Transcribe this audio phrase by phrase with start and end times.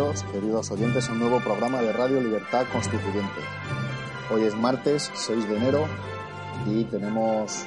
[0.00, 3.42] Bienvenidos, queridos oyentes, a un nuevo programa de Radio Libertad Constituyente.
[4.32, 5.84] Hoy es martes 6 de enero
[6.64, 7.66] y tenemos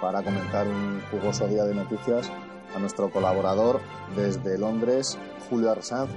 [0.00, 2.32] para comentar un jugoso día de noticias
[2.74, 3.78] a nuestro colaborador
[4.16, 5.16] desde Londres,
[5.48, 6.10] Julio Arsanz.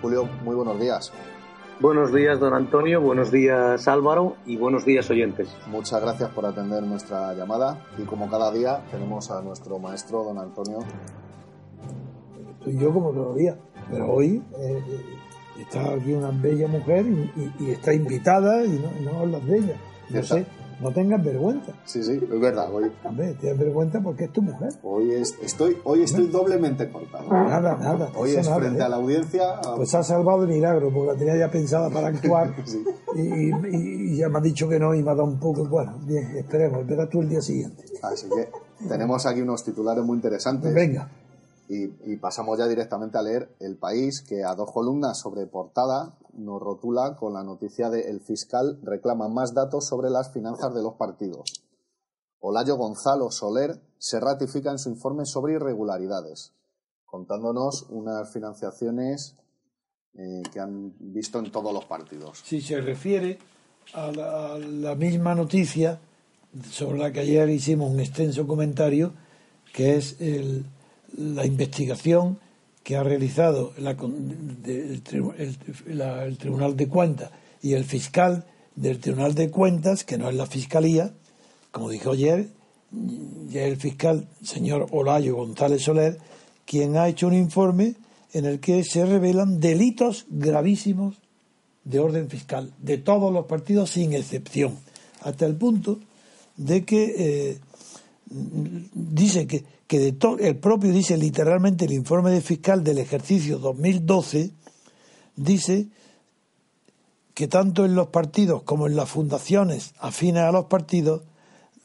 [0.00, 1.12] Julio, muy buenos días.
[1.80, 3.00] Buenos días, don Antonio.
[3.00, 4.36] Buenos días, Álvaro.
[4.46, 5.48] Y buenos días, oyentes.
[5.66, 7.84] Muchas gracias por atender nuestra llamada.
[7.98, 10.78] Y como cada día, tenemos a nuestro maestro, don Antonio.
[12.62, 13.56] Soy yo como los días.
[13.90, 14.82] Pero hoy eh,
[15.60, 19.76] está aquí una bella mujer y, y- y está invitada y no, hablas de ella.
[20.10, 20.44] No sé,
[20.80, 21.72] no tengas vergüenza.
[21.84, 22.68] Sí, sí, es verdad.
[22.72, 24.68] Hoy, Hombre, tienes vergüenza porque es tu mujer.
[24.82, 27.30] hoy, es- estoy, hoy estoy doblemente cortado.
[27.32, 28.10] Nada, nada.
[28.16, 28.82] Hoy es nada, frente ¿eh?
[28.82, 29.60] a la audiencia.
[29.76, 32.84] Pues ha salvado de milagro, porque la tenía ya pensada para actuar Sí.
[33.16, 33.20] y,
[33.76, 35.64] y- y ya me ha dicho que no y me ha dado un poco.
[35.66, 37.84] Bueno, bien, esperemos, verás tú el día siguiente.
[38.02, 38.48] Así que
[38.88, 40.74] tenemos aquí unos titulares muy interesantes.
[40.74, 41.08] Venga,
[41.68, 46.60] Y, pasamos ya directamente a leer El País, que a dos columnas sobre portada nos
[46.60, 50.94] rotula con la noticia de El fiscal reclama más datos sobre las finanzas de los
[50.94, 51.62] partidos.
[52.40, 56.52] Olayo Gonzalo Soler se ratifica en su informe sobre irregularidades,
[57.06, 59.36] contándonos unas financiaciones
[60.16, 62.40] eh, que han visto en todos los partidos.
[62.44, 63.38] si se refiere
[63.94, 65.98] a la misma noticia
[66.70, 69.12] sobre la que ayer hicimos un extenso comentario,
[69.72, 70.66] que es el-
[71.16, 72.38] la investigación
[72.82, 75.02] que ha realizado la el,
[75.38, 77.30] el- Tribunal de Cuentas
[77.62, 78.44] y el fiscal
[78.76, 81.12] del Tribunal de Cuentas, que no es la Fiscalía,
[81.70, 82.48] como dijo ayer,
[82.92, 86.18] y es el fiscal señor Olayo González Soler,
[86.66, 87.94] quien ha hecho un informe
[88.32, 91.16] en el que se revelan delitos gravísimos
[91.84, 94.76] de orden fiscal de todos los partidos sin excepción,
[95.22, 96.00] hasta el punto
[96.56, 97.58] de que eh,
[98.28, 104.50] dice que, que de el propio dice literalmente el informe del fiscal del ejercicio 2012
[105.36, 105.88] dice
[107.34, 111.22] que tanto en los partidos como en las fundaciones afines a los partidos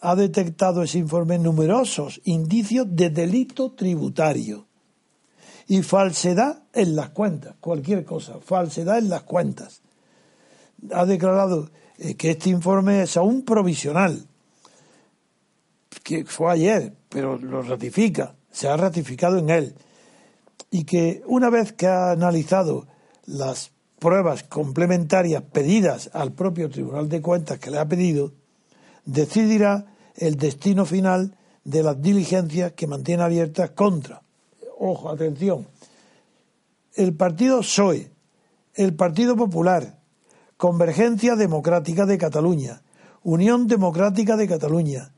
[0.02, 4.66] ha detectado ese informe numerosos indicios de delito tributario
[5.68, 9.82] y falsedad en las cuentas, cualquier cosa, falsedad en las cuentas.
[10.92, 14.26] Ha declarado eh, que este informe es aún provisional,
[16.04, 19.76] que fue ayer, pero lo ratifica, se ha ratificado en él,
[20.72, 22.88] y que una vez que ha analizado
[23.26, 28.32] las pruebas complementarias pedidas al propio Tribunal de Cuentas que le ha pedido,
[29.06, 34.22] decidirá el destino final de las diligencias que mantiene abiertas contra,
[34.78, 35.68] ojo, atención,
[36.96, 38.12] el partido PSOE,
[38.76, 40.00] el Partido Popular,
[40.58, 42.82] Convergencia Democrática de Cataluña,
[43.24, 45.12] Unión Democrática de Cataluña,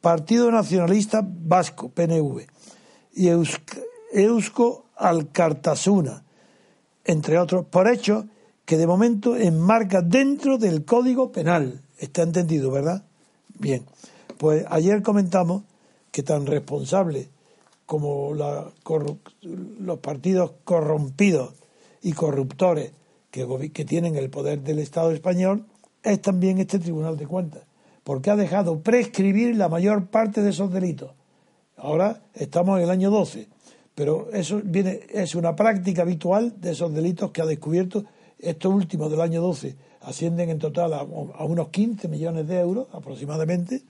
[0.00, 2.46] Partido Nacionalista Vasco, PNV,
[3.14, 3.82] y Eusk-
[4.12, 6.24] Eusko Alkartasuna,
[7.04, 8.24] entre otros, por hechos
[8.64, 11.82] que de momento enmarca dentro del Código Penal.
[11.98, 13.04] Está entendido, ¿verdad?
[13.58, 13.84] Bien,
[14.38, 15.62] pues ayer comentamos
[16.12, 17.28] que tan responsable
[17.86, 21.54] como los partidos corrompidos
[22.02, 22.92] y corruptores
[23.30, 25.64] que tienen el poder del Estado español
[26.02, 27.62] es también este Tribunal de Cuentas,
[28.08, 31.10] porque ha dejado prescribir la mayor parte de esos delitos.
[31.76, 33.48] Ahora estamos en el año 12,
[33.94, 38.06] pero eso viene es una práctica habitual de esos delitos que ha descubierto
[38.38, 43.82] estos últimos del año 12 ascienden en total a, unos 15 millones de euros aproximadamente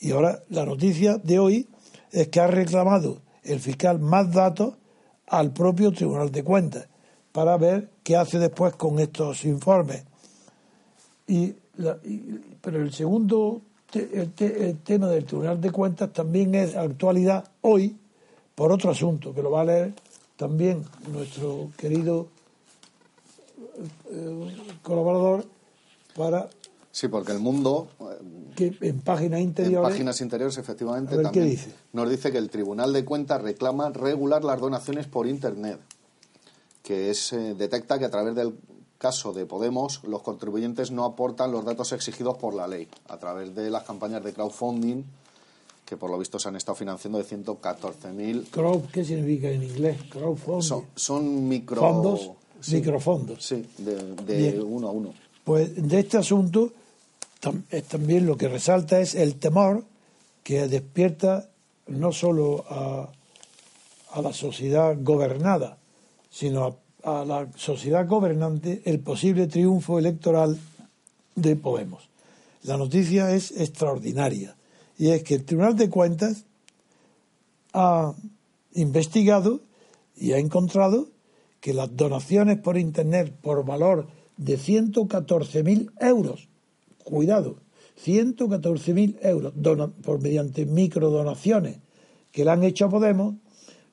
[0.00, 1.68] y ahora la noticia de hoy
[2.10, 4.74] es que ha reclamado el fiscal más datos
[5.28, 6.88] al propio Tribunal de Cuentas
[7.30, 10.02] para ver qué hace después con estos informes.
[11.28, 11.54] Y-
[12.70, 17.50] pero el segundo te- el, te- el tema del Tribunal de Cuentas también es actualidad
[17.62, 17.96] hoy
[18.54, 19.94] por otro asunto que lo va a leer
[20.36, 22.26] también nuestro querido
[24.10, 25.44] eh, colaborador
[26.14, 26.48] para
[26.90, 28.04] Sí, porque el mundo, eh,
[28.56, 31.72] que en páginas en interiores páginas interiores, efectivamente, ver, ¿qué también dice?
[31.92, 35.78] nos dice que el Tribunal de Cuentas reclama regular las donaciones por Internet,
[36.82, 38.52] que es eh, detecta que a través del
[38.98, 43.54] caso de Podemos los contribuyentes no aportan los datos exigidos por la ley a través
[43.54, 45.04] de las campañas de crowdfunding
[45.86, 49.98] que por lo visto se han estado financiando de 114.000 Crowd, ¿qué significa en inglés?
[50.10, 50.62] Crowdfunding.
[50.62, 52.30] son, son micro Fondos,
[52.60, 53.44] sí, microfondos.
[53.44, 55.14] sí, de, uno a uno.
[55.44, 56.72] Pues de este asunto
[57.40, 59.84] tam- es también lo que resalta es el temor
[60.42, 61.48] que despierta
[61.86, 63.10] no solo a,
[64.12, 65.78] a la sociedad gobernada,
[66.30, 66.76] sino a,
[67.08, 70.58] a la sociedad gobernante el posible triunfo electoral
[71.34, 72.08] de Podemos.
[72.64, 74.56] La noticia es extraordinaria
[74.98, 76.44] y es que el Tribunal de Cuentas
[77.72, 78.12] ha
[78.74, 79.60] investigado
[80.16, 81.08] y ha encontrado
[81.60, 84.06] que las donaciones por Internet por valor
[84.36, 86.48] de 114.000 euros,
[87.04, 87.56] cuidado,
[88.04, 89.52] 114.000 euros
[90.02, 91.78] por mediante microdonaciones
[92.32, 93.34] que le han hecho a Podemos,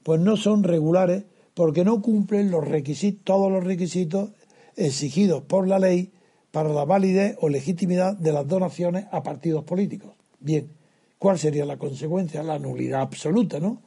[0.04, 1.24] pues no son regulares
[1.56, 4.30] porque no cumplen los requisitos, todos los requisitos
[4.75, 6.12] exigidos por la ley
[6.52, 10.12] para la validez o legitimidad de las donaciones a partidos políticos.
[10.40, 10.69] Bien,
[11.18, 12.44] ¿cuál sería la consecuencia?
[12.44, 13.81] La nulidad absoluta, ¿no?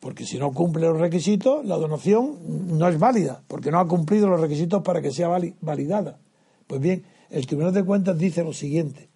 [0.00, 4.28] Porque si no cumple los requisitos, la donación no es válida, porque no ha cumplido
[4.28, 5.28] los requisitos para que sea
[5.60, 6.18] validada.
[6.66, 9.08] Pues bien, el Tribunal de Cuentas dice lo siguiente,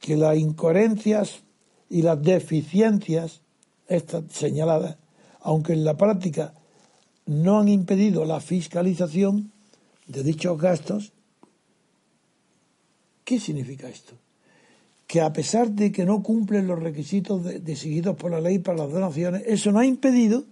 [0.00, 1.44] que las incoherencias
[1.88, 3.43] y las deficiencias
[3.88, 4.96] estas señaladas,
[5.40, 6.54] aunque en la práctica
[7.26, 9.52] no han impedido la fiscalización
[10.06, 11.12] de dichos gastos,
[13.24, 14.14] ¿qué significa esto?
[15.06, 18.90] que a pesar de que no cumplen los requisitos decididos por la ley para las
[18.90, 20.44] donaciones, eso no ha impedido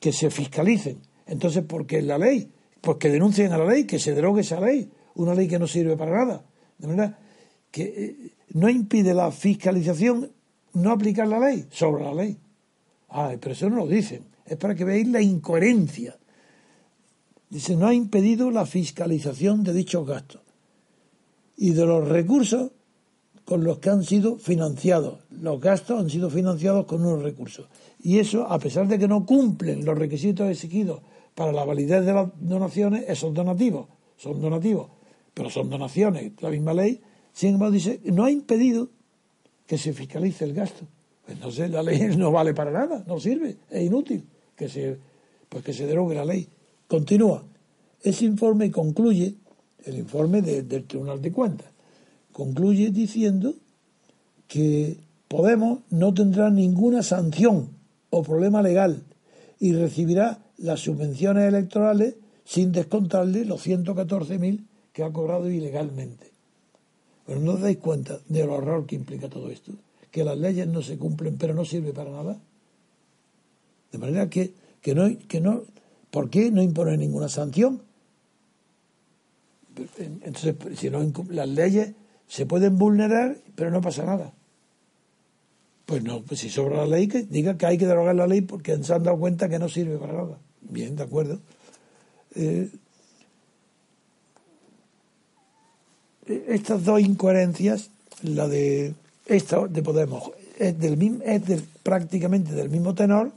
[0.00, 0.98] que se fiscalicen.
[1.26, 2.50] Entonces, ¿por qué la ley?
[2.80, 5.66] Pues que denuncien a la ley, que se derogue esa ley, una ley que no
[5.66, 6.44] sirve para nada.
[6.78, 7.18] De manera
[7.70, 10.30] que eh, no impide la fiscalización
[10.74, 12.38] no aplicar la ley sobre la ley.
[13.12, 14.24] Ah, pero eso no lo dicen.
[14.44, 16.18] Es para que veáis la incoherencia.
[17.48, 20.40] Dice, no ha impedido la fiscalización de dichos gastos.
[21.56, 22.72] Y de los recursos
[23.44, 25.20] con los que han sido financiados.
[25.30, 27.68] Los gastos han sido financiados con unos recursos.
[28.00, 31.02] Y eso, a pesar de que no cumplen los requisitos exigidos
[31.34, 33.88] para la validez de las donaciones, esos donativos
[34.22, 34.88] son donativos,
[35.34, 37.00] pero son donaciones, la misma ley,
[37.32, 38.88] sin embargo dice, no ha impedido
[39.66, 40.86] que se fiscalice el gasto.
[41.32, 44.24] Entonces la ley no vale para nada, no sirve, es inútil
[44.56, 44.98] que se,
[45.48, 46.46] pues que se derogue la ley.
[46.86, 47.44] Continúa.
[48.02, 49.34] Ese informe concluye,
[49.84, 51.68] el informe del Tribunal de Cuentas,
[52.32, 53.54] concluye diciendo
[54.48, 54.98] que
[55.32, 57.70] Podemos no tendrá ninguna sanción
[58.10, 59.00] o problema legal
[59.58, 66.28] y recibirá las subvenciones electorales sin descontarle los 114.000 que ha cobrado ilegalmente.
[67.24, 69.72] Pero no os dais cuenta del horror que implica todo esto,
[70.12, 72.38] que las leyes no se cumplen pero no sirve para nada.
[73.90, 75.62] De manera que, que, no, que no,
[76.10, 77.82] ¿por qué no impone ninguna sanción?
[79.98, 81.92] Entonces, si no las leyes
[82.28, 84.32] se pueden vulnerar, pero no pasa nada.
[85.86, 88.42] Pues no, pues si sobra la ley, que diga que hay que derogar la ley
[88.42, 90.38] porque se han dado cuenta que no sirve para nada.
[90.60, 91.40] Bien, de acuerdo.
[92.34, 92.70] Eh,
[96.26, 97.90] estas dos incoherencias,
[98.22, 98.94] la de
[99.26, 103.32] esta de Podemos, es, del, es prácticamente del mismo tenor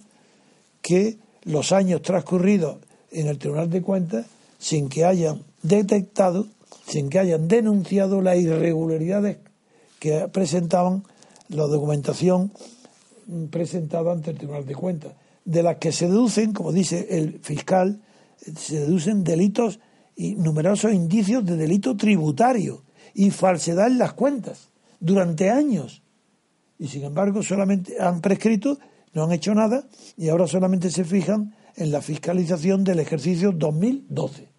[0.82, 2.78] que los años transcurridos
[3.12, 4.26] en el Tribunal de Cuentas
[4.60, 6.48] sin que hayan detectado
[6.88, 9.38] sin que hayan denunciado las irregularidades
[10.00, 11.04] que presentaban
[11.50, 12.52] la documentación
[13.50, 18.02] presentada ante el Tribunal de Cuentas, de las que se deducen, como dice el fiscal,
[18.38, 19.80] se deducen delitos
[20.16, 22.84] y numerosos indicios de delito tributario
[23.14, 24.70] y falsedad en las cuentas
[25.06, 26.02] durante años.
[26.80, 28.80] Y sin embargo, solamente han prescrito,
[29.14, 29.88] no han hecho nada
[30.18, 34.50] y ahora solamente se fijan en la fiscalización del ejercicio 2012.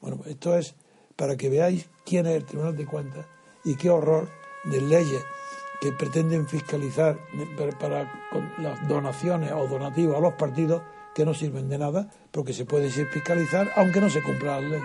[0.00, 0.74] Bueno, esto es
[1.14, 3.26] para que veáis quién es el Tribunal de Cuentas
[3.64, 4.28] y qué horror
[4.64, 5.22] de leyes
[5.80, 7.18] que pretenden fiscalizar
[7.78, 8.10] para
[8.58, 10.82] las donaciones o donativos a los partidos
[11.14, 14.82] que no sirven de nada porque se puede fiscalizar aunque no se cumpla la ley.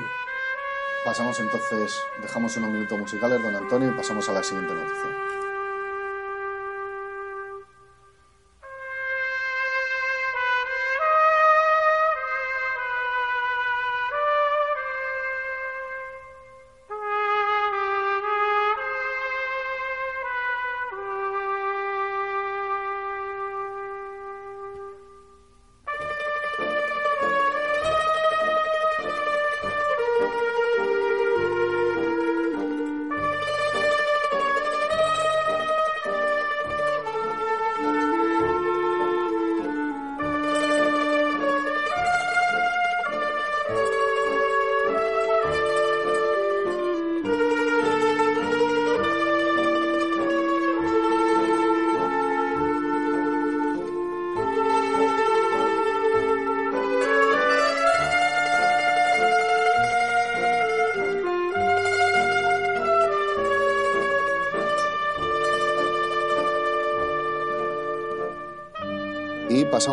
[1.03, 5.50] Pasamos entonces, dejamos unos minutos musicales, don Antonio, y pasamos a la siguiente noticia.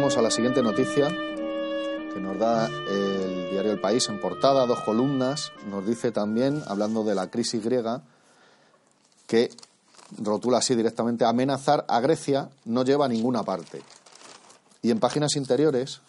[0.09, 4.81] Pasamos a la siguiente noticia que nos da el diario El País en portada, dos
[4.81, 5.53] columnas.
[5.69, 8.01] Nos dice también, hablando de la crisis griega,
[9.27, 9.51] que
[10.17, 13.83] rotula así directamente, amenazar a Grecia no lleva a ninguna parte.
[14.81, 16.01] Y en páginas interiores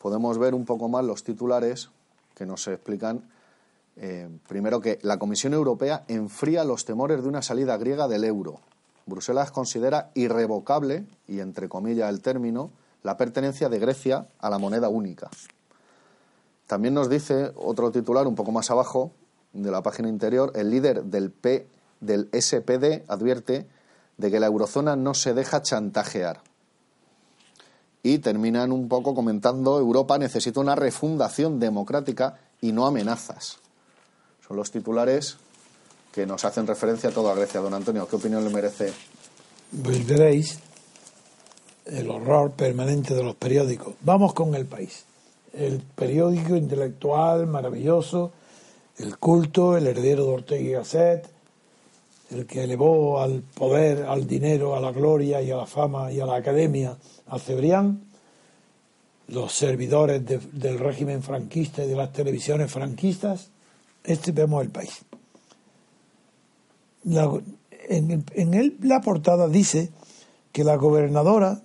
[0.00, 1.90] podemos ver un poco más los titulares
[2.34, 3.28] que nos explican
[3.96, 8.60] eh, primero que la Comisión Europea enfría los temores de una salida griega del euro.
[9.06, 12.70] Bruselas considera irrevocable, y entre comillas el término,
[13.02, 15.28] la pertenencia de Grecia a la moneda única.
[16.66, 19.12] También nos dice otro titular un poco más abajo
[19.52, 21.66] de la página interior, el líder del, P,
[22.00, 23.66] del SPD advierte
[24.16, 26.40] de que la eurozona no se deja chantajear.
[28.02, 33.58] Y terminan un poco comentando Europa necesita una refundación democrática y no amenazas.
[34.46, 35.36] Son los titulares
[36.12, 37.60] que nos hacen referencia a toda Grecia.
[37.60, 38.92] Don Antonio, ¿qué opinión le merece?
[39.82, 40.58] Pues veréis
[41.86, 43.94] el horror permanente de los periódicos.
[44.02, 45.04] Vamos con el país.
[45.52, 48.32] El periódico intelectual maravilloso,
[48.98, 51.28] el culto, el heredero de Ortega y Gasset,
[52.30, 56.20] el que elevó al poder, al dinero, a la gloria y a la fama y
[56.20, 58.04] a la academia a Cebrián,
[59.28, 63.50] los servidores del régimen franquista y de las televisiones franquistas,
[64.04, 65.04] este vemos el país.
[67.04, 69.90] En, en la portada dice
[70.52, 71.62] que la gobernadora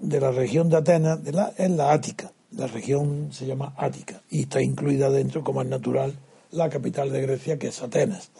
[0.00, 1.20] de la región de Atenas
[1.56, 2.32] es la Ática.
[2.52, 6.14] La región se llama Ática y está incluida dentro, como es natural,
[6.50, 8.30] la capital de Grecia, que es Atenas.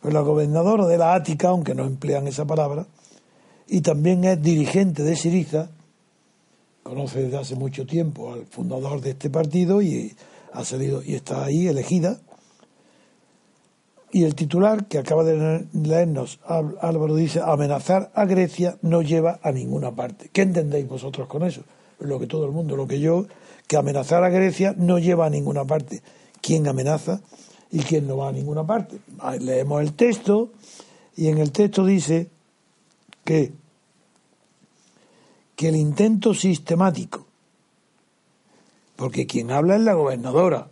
[0.00, 2.86] Pues la gobernadora de la Ática, aunque no emplean esa palabra,
[3.66, 5.70] y también es dirigente de Siriza,
[6.82, 10.14] conoce desde hace mucho tiempo al fundador de este partido y
[10.52, 12.18] ha salido y está ahí elegida
[14.10, 19.52] y el titular que acaba de leernos Álvaro dice, amenazar a Grecia no lleva a
[19.52, 20.30] ninguna parte.
[20.32, 21.62] ¿Qué entendéis vosotros con eso?
[22.00, 23.26] Lo que todo el mundo, lo que yo,
[23.66, 26.02] que amenazar a Grecia no lleva a ninguna parte.
[26.40, 27.20] ¿Quién amenaza
[27.70, 28.98] y quién no va a ninguna parte?
[29.40, 30.52] Leemos el texto
[31.16, 32.30] y en el texto dice
[33.24, 33.52] que,
[35.54, 37.26] que el intento sistemático,
[38.96, 40.68] porque quien habla es la gobernadora,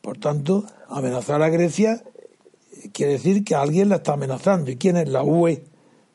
[0.00, 2.04] por tanto, amenazar a Grecia
[2.92, 4.70] quiere decir que alguien la está amenazando.
[4.70, 5.64] ¿Y quién es la UE?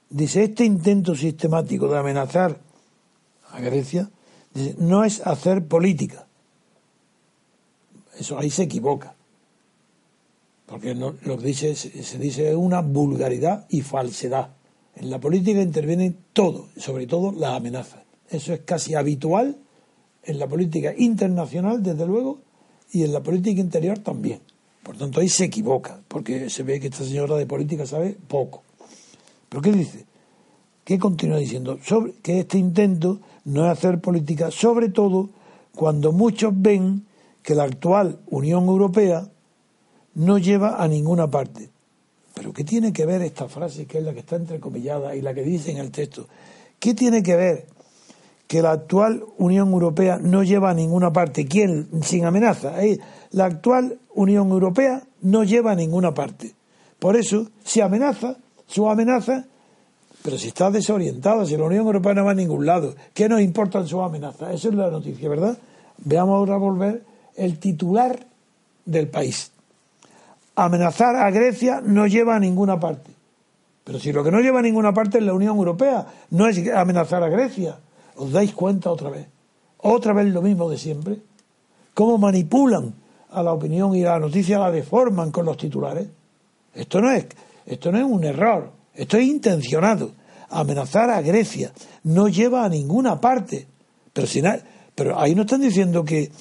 [0.10, 2.60] Dice, este intento sistemático de amenazar
[3.52, 4.10] a Grecia
[4.78, 6.28] no es hacer política.
[8.18, 9.16] Eso ahí se equivoca.
[10.66, 14.50] Porque no, lo que dice, se dice es una vulgaridad y falsedad.
[14.96, 18.04] En la política intervienen todo, sobre todo las amenazas.
[18.30, 19.58] Eso es casi habitual
[20.24, 22.40] en la política internacional, desde luego,
[22.92, 24.42] y en la política interior también.
[24.84, 28.64] Por tanto, ahí se equivoca, porque se ve que esta señora de política sabe poco.
[29.50, 30.06] ¿Pero qué dice?
[30.84, 31.80] ¿Qué continúa diciendo?
[31.82, 35.30] Sobre, que este intento no es hacer política, sobre todo
[35.74, 37.06] cuando muchos ven
[37.42, 39.30] que la actual Unión Europea
[40.16, 41.70] no lleva a ninguna parte.
[42.34, 45.34] Pero ¿qué tiene que ver esta frase, que es la que está entrecomillada y la
[45.34, 46.28] que dice en el texto?
[46.80, 47.68] ¿Qué tiene que ver
[48.48, 51.46] que la actual Unión Europea no lleva a ninguna parte?
[51.46, 51.88] ¿Quién?
[52.02, 52.76] Sin amenaza
[53.32, 56.54] la actual Unión Europea no lleva a ninguna parte.
[57.00, 59.46] Por eso, si amenaza, su amenaza,
[60.24, 63.42] pero si está desorientada, si la Unión Europea no va a ningún lado, ¿qué nos
[63.42, 64.54] importan sus amenazas?
[64.54, 65.58] Esa es la noticia, ¿verdad?
[65.98, 67.04] Veamos ahora volver
[67.36, 68.26] el titular
[68.86, 69.52] del país.
[70.56, 73.12] Amenazar a Grecia no lleva a ninguna parte.
[73.84, 76.66] Pero si lo que no lleva a ninguna parte es la Unión Europea, no es
[76.74, 77.80] amenazar a Grecia.
[78.16, 79.28] ¿Os dais cuenta otra vez?
[79.80, 81.20] Otra vez lo mismo de siempre.
[81.94, 82.94] ¿Cómo manipulan
[83.34, 86.08] a la opinión y a la noticia la deforman con los titulares.
[86.74, 87.26] Esto no es,
[87.66, 90.12] esto no es un error, esto es intencionado.
[90.50, 91.74] Amenazar a Grecia
[92.04, 93.68] no lleva a ninguna parte.
[94.12, 94.42] Pero, si
[94.94, 96.32] pero ahí no están diciendo que,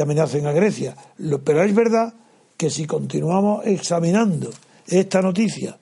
[0.00, 0.94] amenacen a Grecia.
[1.42, 2.12] pero es verdad
[2.58, 4.50] que si continuamos examinando
[4.86, 5.78] esta noticia,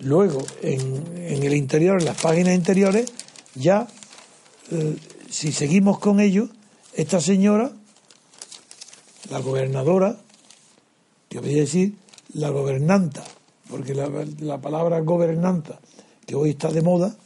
[0.00, 3.12] luego en, en el interior, en las páginas interiores,
[3.54, 3.86] ya,
[4.72, 4.96] eh,
[5.30, 6.48] si seguimos con ello,
[6.92, 7.70] esta señora
[9.30, 10.16] la gobernadora,
[11.28, 11.94] que voy a decir
[12.34, 13.24] la gobernanta,
[13.68, 15.80] porque la, palabra gobernanta,
[16.26, 17.16] que hoy está de moda,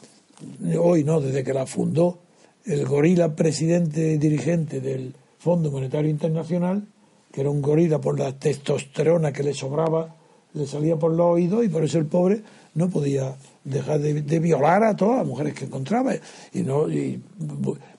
[0.79, 2.19] hoy no, desde que la fundó
[2.65, 6.87] el gorila presidente dirigente del Fondo Monetario Internacional,
[7.33, 10.15] que era un gorila por la testosterona que le sobraba,
[10.55, 12.43] le salía por los oídos y por eso el pobre
[12.75, 13.35] no podía
[13.65, 16.15] dejar de, violar a todas las mujeres que encontraba.
[16.53, 17.21] Y no y,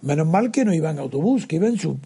[0.02, 1.98] menos mal que no iba en autobús, que iba en su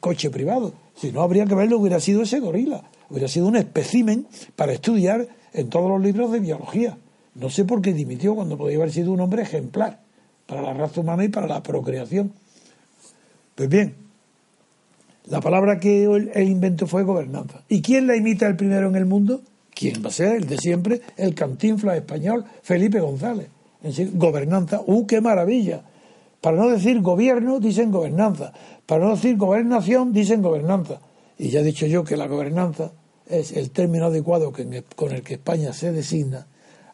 [0.00, 0.72] coche privado.
[0.96, 2.82] Si no, habría que verlo, hubiera sido ese gorila.
[3.10, 6.96] Hubiera sido un espécimen para estudiar en todos los libros de biología.
[7.34, 10.00] No sé por qué dimitió cuando podía haber sido un hombre ejemplar
[10.46, 12.32] para la raza humana y para la procreación.
[13.54, 13.94] Pues bien,
[15.26, 17.62] la palabra que él, inventó fue gobernanza.
[17.68, 19.42] ¿Y quién la imita el primero en el mundo?
[19.82, 20.36] ¿Quién va a ser?
[20.36, 23.48] El de siempre, el cantinfla español, Felipe González.
[24.12, 25.82] gobernanza, ¡uh, qué maravilla!
[26.40, 28.52] Para no decir gobierno, dicen gobernanza.
[28.86, 31.00] Para no decir gobernación, dicen gobernanza.
[31.36, 32.92] Y ya he dicho yo que la gobernanza
[33.26, 36.46] es el término adecuado con el que España se designa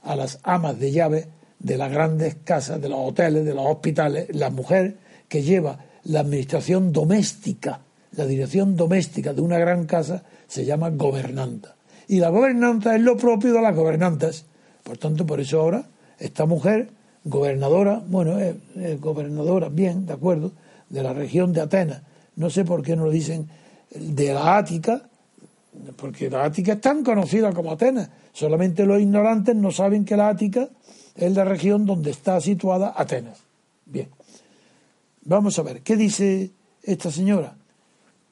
[0.03, 1.29] a las amas de llave
[1.59, 4.97] de las grandes casas, de los hoteles, de los hospitales, la mujer
[5.29, 11.75] que lleva la administración doméstica, la dirección doméstica de una gran casa se llama gobernanta.
[12.09, 14.47] Y la gobernanza es lo propio de las gobernantas.
[14.83, 15.85] Por tanto, por eso ahora
[16.19, 16.91] esta mujer,
[17.25, 18.57] gobernadora, bueno, es,
[19.01, 20.53] gobernadora, bien, de acuerdo,
[20.89, 22.03] de la región de Atenas.
[22.37, 23.49] No sé por qué no lo dicen
[23.95, 25.03] de la Ática,
[25.97, 28.11] porque la Ática es tan conocida como Atenas.
[28.33, 30.69] Solamente los ignorantes no saben que la Ática
[31.15, 33.39] es la región donde está situada Atenas.
[33.85, 34.09] Bien.
[35.23, 37.58] Vamos a ver, ¿qué dice esta señora?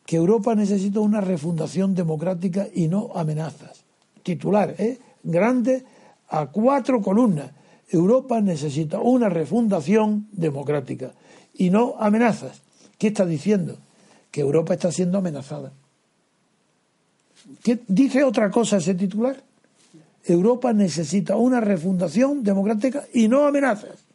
[0.06, 3.82] Que Europa necesita una refundación democrática y no amenazas.
[4.22, 4.98] Titular, ¿eh?
[5.22, 5.84] Grande
[6.28, 7.50] a cuatro columnas.
[7.88, 11.12] Europa necesita una refundación democrática
[11.54, 12.62] y no amenazas.
[12.98, 13.76] ¿Qué está diciendo?
[14.30, 15.72] Que Europa está siendo amenazada.
[17.62, 19.42] ¿Qué, ¿Dice otra cosa ese titular?
[20.24, 24.06] Europa necesita una refundación democrática y no amenazas.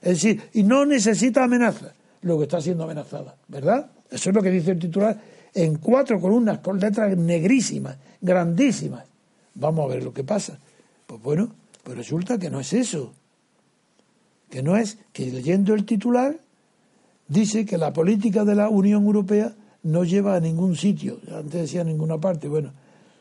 [0.00, 3.90] Es decir, y no necesita amenazas, lo que está siendo amenazada, ¿verdad?
[4.10, 5.20] Eso es lo que dice el titular
[5.54, 9.04] en cuatro columnas con letras negrísimas, grandísimas.
[9.54, 10.58] Vamos a ver lo que pasa.
[11.06, 11.50] Pues bueno,
[11.82, 13.12] pues resulta que no es eso.
[14.50, 16.38] Que no es que leyendo el titular
[17.26, 21.82] dice que la política de la Unión Europea no lleva a ningún sitio, antes decía
[21.82, 22.72] a ninguna parte, bueno,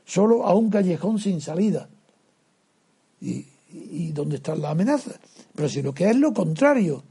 [0.06, 1.88] solo a un callejón sin salida.
[3.22, 5.12] ¿Y, y dónde está la amenaza?
[5.56, 7.04] Pero si lo que es lo contrario,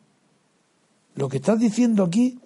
[1.14, 2.38] lo que estás diciendo aquí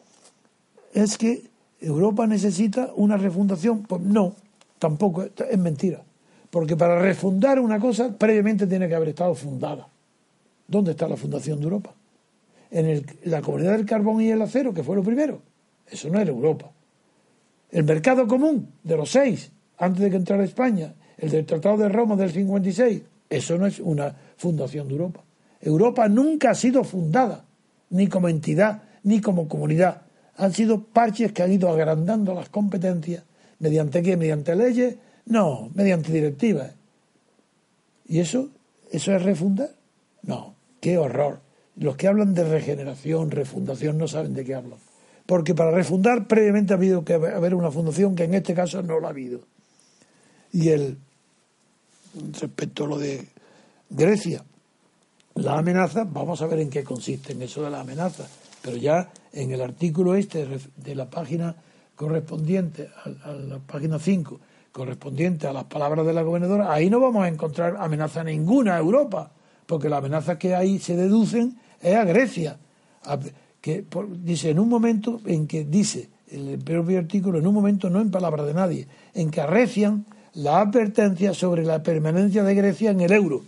[0.93, 1.50] es que
[1.81, 3.83] Europa necesita una refundación.
[3.83, 4.35] Pues no,
[4.79, 6.03] tampoco, es mentira.
[6.51, 9.89] Porque para refundar una cosa, previamente tiene que haber estado fundada.
[10.67, 11.95] ¿Dónde está la fundación de Europa?
[12.71, 15.41] En la comunidad del carbón y el acero, que fue lo primero.
[15.89, 16.71] Eso no era Europa.
[17.71, 21.89] El mercado común de los seis, antes de que entrara España, el del Tratado de
[21.89, 25.23] Roma del 56, eso no es una fundación de Europa.
[25.61, 27.45] Europa nunca ha sido fundada,
[27.91, 30.03] ni como entidad, ni como comunidad.
[30.41, 33.25] Han sido parches que han ido agrandando las competencias.
[33.59, 34.17] ¿Mediante qué?
[34.17, 34.97] ¿Mediante leyes?
[35.27, 36.73] No, mediante directivas.
[38.09, 38.49] ¿Y eso?
[38.91, 39.71] ¿Eso es refundar?
[40.23, 41.41] No, qué horror.
[41.77, 44.79] Los que hablan de regeneración, refundación, no saben de qué hablan.
[45.27, 48.99] Porque para refundar previamente ha habido que haber una fundación que en este caso no
[48.99, 49.41] lo ha habido.
[50.53, 50.97] Y el
[52.33, 53.29] respecto a lo de
[53.91, 54.43] Grecia,
[55.35, 58.27] la amenaza, vamos a ver en qué consiste en eso de la amenaza,
[58.63, 60.47] pero ya en el artículo este
[60.77, 61.57] de la página
[61.95, 62.89] correspondiente
[63.25, 64.41] a, la página 5,
[64.73, 68.79] correspondiente a las palabras de la gobernadora, ahí no vamos a encontrar amenaza ninguna a
[68.79, 69.31] Europa,
[69.67, 72.59] porque la amenaza que ahí se deducen es a Grecia,
[73.61, 73.85] que
[74.19, 78.11] dice en un momento en que dice el propio artículo, en un momento no en
[78.11, 83.13] palabras de nadie, en que arrecian la advertencia sobre la permanencia de Grecia en el
[83.13, 83.43] euro.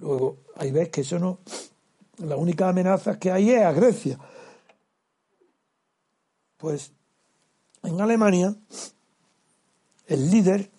[0.00, 1.38] Luego, ahí ves que eso no.
[2.22, 4.18] La única amenaza que hay es a Grecia.
[6.56, 6.92] Pues
[7.82, 8.54] en Alemania,
[10.06, 10.70] el líder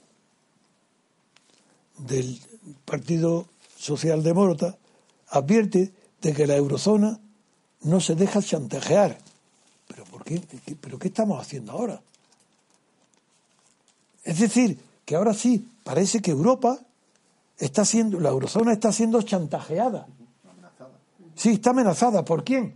[1.97, 2.39] del
[2.85, 4.77] Partido Socialdemócrata
[5.29, 7.19] advierte de que la eurozona
[7.81, 9.17] no se deja chantajear.
[9.87, 10.41] ¿Pero por qué?
[10.79, 12.01] ¿Pero qué estamos haciendo ahora?
[14.23, 16.79] Es decir, que ahora sí, parece que Europa
[17.57, 20.07] está siendo, la eurozona está siendo chantajeada.
[21.35, 22.23] Sí, está amenazada.
[22.25, 22.75] ¿Por quién?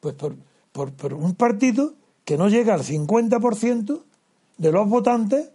[0.00, 0.36] Pues por,
[0.72, 4.02] por, un partido que no llega al 50%
[4.58, 5.50] de los votantes,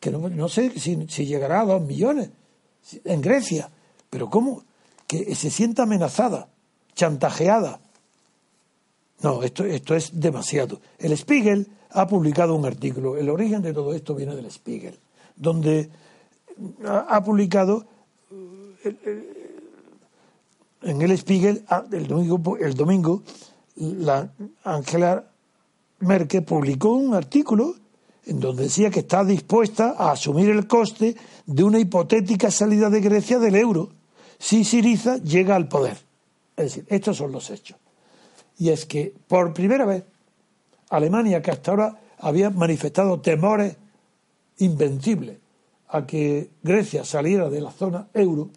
[0.00, 0.96] que no, sé si,
[1.26, 2.30] llegará a dos millones
[3.04, 3.70] en Grecia.
[4.10, 4.64] Pero ¿cómo?
[5.06, 6.48] Que se sienta amenazada,
[6.94, 7.80] chantajeada.
[9.22, 10.80] No, esto, esto es demasiado.
[10.98, 14.98] El Spiegel ha publicado un artículo, el origen de todo esto viene del Spiegel,
[15.36, 15.88] donde
[16.84, 17.86] ha, publicado
[18.84, 19.43] eh,
[20.84, 23.22] en el Spiegel ah, el domingo, el domingo
[23.76, 24.30] la
[24.62, 25.24] Angela
[26.00, 27.74] Merkel publicó un artículo
[28.26, 31.16] en donde decía que está dispuesta a asumir el coste
[31.46, 33.90] de una hipotética salida de Grecia del euro
[34.38, 35.96] si Siriza llega al poder.
[36.56, 37.76] Es decir, estos son los hechos.
[38.58, 40.04] Y es que por primera vez
[40.90, 43.76] Alemania, que hasta ahora había manifestado temores
[44.58, 45.38] invencibles
[45.88, 48.50] a que Grecia saliera de la zona euro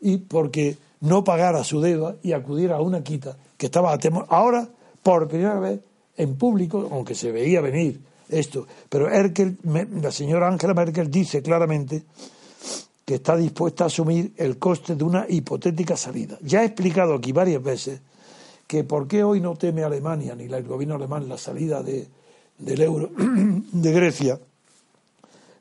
[0.00, 4.26] y porque no pagara su deuda y acudiera a una quita que estaba a temor.
[4.28, 4.68] Ahora,
[5.02, 5.80] por primera vez
[6.16, 12.02] en público, aunque se veía venir esto, pero la señora Angela Merkel dice claramente
[13.04, 16.36] que está dispuesta a asumir el coste de una hipotética salida.
[16.42, 18.00] Ya he explicado aquí varias veces
[18.66, 22.06] que por qué hoy no teme Alemania ni el gobierno alemán la salida de,
[22.58, 24.38] del euro de Grecia,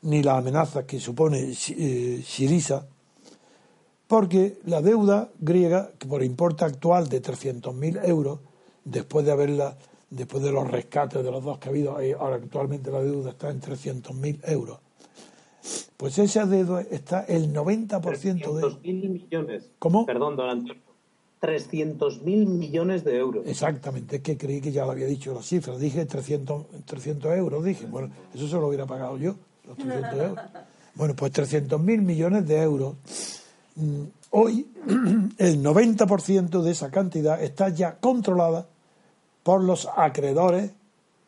[0.01, 2.85] ni la amenaza que supone eh, Siriza,
[4.07, 8.39] porque la deuda griega, por importe actual de 300.000 euros,
[8.85, 9.77] después de haberla,
[10.09, 13.49] después de los rescates de los dos que ha habido, ahora actualmente la deuda está
[13.49, 14.79] en 300.000 euros,
[15.97, 18.63] pues esa deuda está el 90% de...
[18.63, 19.71] 300.000 millones.
[19.79, 20.05] ¿Cómo?
[20.05, 20.81] Perdón, don Antonio.
[21.41, 23.45] 300.000 millones de euros.
[23.45, 25.77] Exactamente, es que creí que ya lo había dicho la cifra.
[25.77, 27.85] Dije 300, 300 euros, dije.
[27.85, 29.35] Bueno, eso se lo hubiera pagado yo,
[29.67, 30.45] los 300 euros.
[30.95, 32.95] Bueno, pues 300.000 millones de euros.
[33.77, 34.67] Mm, hoy,
[35.37, 38.67] el 90% de esa cantidad está ya controlada
[39.43, 40.71] por los acreedores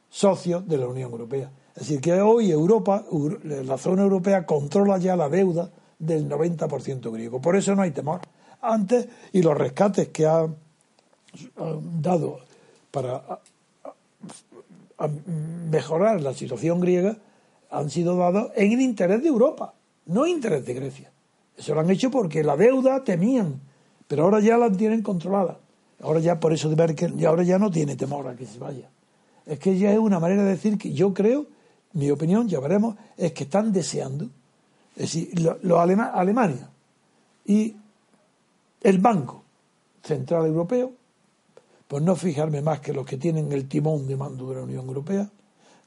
[0.09, 1.51] socios de la Unión Europea.
[1.75, 3.05] Es decir, que hoy Europa,
[3.43, 7.39] la zona europea, controla ya la deuda del 90% griego.
[7.39, 8.21] Por eso no hay temor.
[8.62, 10.47] Antes, y los rescates que ha,
[12.01, 12.39] dado
[12.91, 13.39] para
[15.69, 17.17] mejorar la situación griega
[17.69, 19.75] han sido dados en el interés de Europa,
[20.07, 21.12] no en interés de Grecia.
[21.60, 23.60] Eso lo han hecho porque la deuda temían,
[24.08, 25.60] pero ahora ya la tienen controlada.
[26.02, 28.58] Ahora ya por eso de Merkel, y ahora ya no tiene temor a que se
[28.58, 28.89] vaya.
[29.45, 31.48] Es que ya es una manera de decir que yo creo
[31.93, 34.26] mi opinión, ya veremos, es que están deseando,
[34.95, 36.69] es decir, los Alemania
[37.45, 37.76] y
[38.82, 39.43] el Banco
[40.02, 40.93] Central Europeo,
[41.89, 44.88] por no fijarme más que los que tienen el timón de mando de la Unión
[44.88, 45.28] Europea,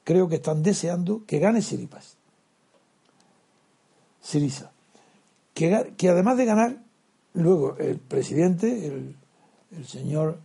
[0.04, 2.16] creo que están deseando que gane Siripas.
[4.20, 4.72] Siriza.
[5.54, 6.82] Que, además de ganar,
[7.34, 9.16] luego el presidente, el,
[9.76, 10.38] el señor,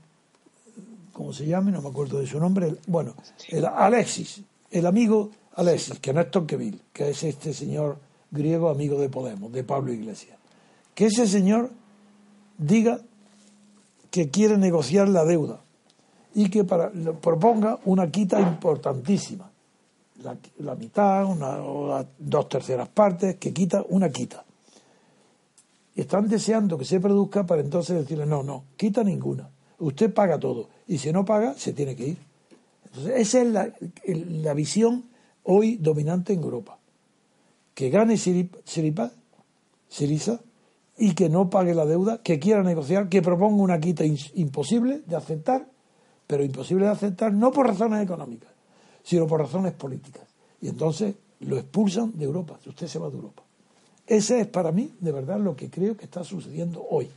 [1.14, 1.72] ¿cómo se llame?
[1.72, 2.76] No me acuerdo de su nombre.
[2.88, 3.16] bueno,
[3.50, 4.42] el Alexis,
[4.72, 7.98] el amigo Alexis, que no es Tonqueville, que es este señor
[8.32, 10.38] griego amigo de Podemos, de Pablo Iglesias.
[10.94, 11.72] Que ese señor
[12.58, 13.00] diga
[14.12, 15.62] que quiere negociar la deuda
[16.34, 16.92] y que para,
[17.22, 19.50] proponga una quita importantísima.
[20.58, 24.44] La, mitad, una, o las dos terceras partes, que quita una quita.
[25.98, 29.50] Están deseando que se produzca para entonces decirle, no, no, quita ninguna.
[29.80, 30.70] Usted paga todo.
[30.88, 32.18] Y si no paga, se tiene que ir.
[32.86, 33.74] Entonces, esa es la,
[34.06, 35.06] la visión
[35.44, 36.78] hoy dominante en Europa.
[37.74, 39.12] Que gane Siripa,
[39.90, 40.40] Siriza
[40.98, 45.16] y que no pague la deuda, que quiera negociar, que proponga una quita imposible de
[45.16, 45.68] aceptar,
[46.28, 48.50] pero imposible de aceptar no por razones económicas,
[49.04, 50.24] sino por razones políticas.
[50.62, 53.47] Y entonces lo expulsan de Europa, usted se va de Europa.
[54.08, 57.10] Ese es para mí, de verdad, lo que creo que está sucediendo hoy.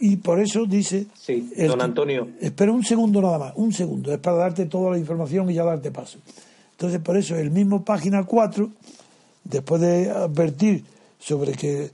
[0.00, 1.06] Y por eso dice.
[1.14, 2.28] Sí, don Antonio.
[2.40, 5.64] Espera un segundo nada más, un segundo, es para darte toda la información y ya
[5.64, 6.18] darte paso.
[6.72, 8.70] Entonces, por eso, el mismo página 4,
[9.44, 10.84] después de advertir
[11.18, 11.90] sobre que eh,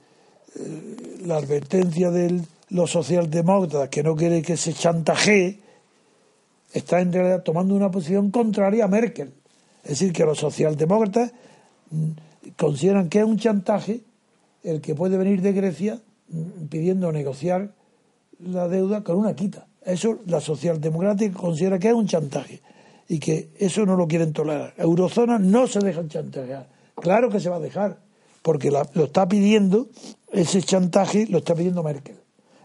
[1.25, 5.59] la advertencia de los socialdemócratas que no quiere que se chantajee,
[6.73, 9.33] está en realidad tomando una posición contraria a Merkel.
[9.83, 11.33] Es decir, que los socialdemócratas
[12.57, 14.03] consideran que es un chantaje
[14.63, 17.71] el que puede venir de Grecia mm, pidiendo negociar
[18.41, 19.67] la deuda con una quita.
[19.85, 22.63] Eso la socialdemocrática considera que es un chantaje
[23.09, 24.75] y que eso no lo quieren tolerar.
[24.79, 26.69] Eurozona no se deja chantajear.
[26.97, 27.99] Claro que se va a dejar,
[28.43, 29.89] porque lo está pidiendo,
[30.33, 32.17] ese chantaje lo está pidiendo Merkel.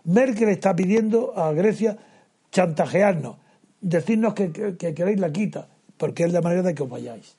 [0.06, 1.98] Merkel está pidiendo a Grecia
[2.52, 3.36] chantajearnos,
[3.82, 7.36] decirnos que, que queréis la quita, porque es la manera de que os vayáis.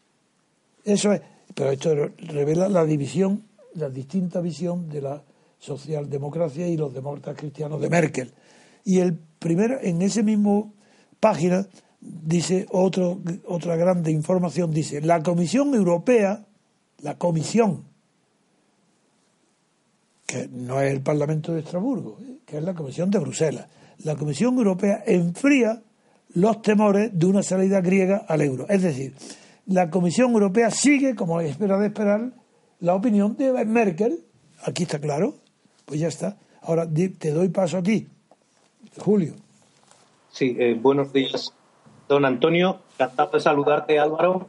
[0.85, 1.23] Eso es,
[1.61, 1.95] pero esto
[2.33, 3.43] revela la división,
[3.75, 5.23] la distinta visión de la
[5.59, 8.33] socialdemocracia y los demócratas cristianos de Merkel.
[8.83, 10.73] Y el primero, en ese mismo
[11.21, 11.67] página,
[12.01, 16.47] dice otro, otra grande información, dice, la Comisión Europea,
[17.03, 17.85] la Comisión,
[20.25, 22.39] que no es el Parlamento de Estrasburgo, ¿eh?
[22.47, 23.67] que es la Comisión de Bruselas,
[24.03, 25.83] la Comisión Europea enfría
[26.33, 28.65] los temores de una salida griega al euro.
[28.67, 29.15] Es decir,
[29.67, 32.33] la Comisión Europea sigue, como espera de esperar,
[32.81, 34.25] la opinión de Merkel,
[34.65, 35.35] aquí está claro,
[35.85, 36.39] pues ya está.
[36.63, 38.09] Ahora te doy paso a ti,
[38.99, 39.35] Julio.
[40.31, 41.53] Sí, eh, buenos días,
[42.09, 42.81] don Antonio.
[42.95, 44.47] Encantado de saludarte, Álvaro.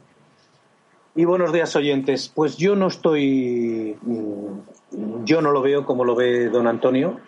[1.14, 2.30] Y buenos días, oyentes.
[2.34, 3.96] Pues yo no estoy.
[4.02, 7.20] Mm, yo no lo veo como lo ve don Antonio.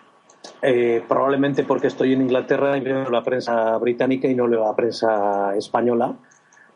[0.61, 4.75] Eh, probablemente porque estoy en Inglaterra y veo la prensa británica y no leo la
[4.75, 6.15] prensa española,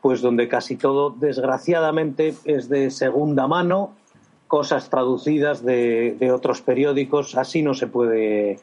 [0.01, 3.93] pues donde casi todo, desgraciadamente, es de segunda mano
[4.47, 7.35] cosas traducidas de, otros periódicos.
[7.35, 8.59] Así no se puede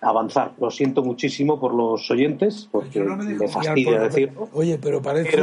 [0.00, 0.52] avanzar.
[0.60, 4.48] Lo siento muchísimo por los oyentes, porque me, fastidia decirlo.
[4.52, 5.42] Oye, pero parece.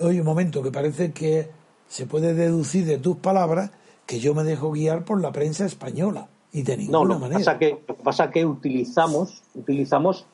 [0.00, 1.48] Oye, un momento, que parece que
[1.88, 3.70] se puede deducir de tus palabras
[4.06, 7.38] que yo me dejo guiar por la prensa española y de ninguna no, lo manera.
[7.38, 10.26] Pasa que, lo que pasa es que utilizamos, utilizamos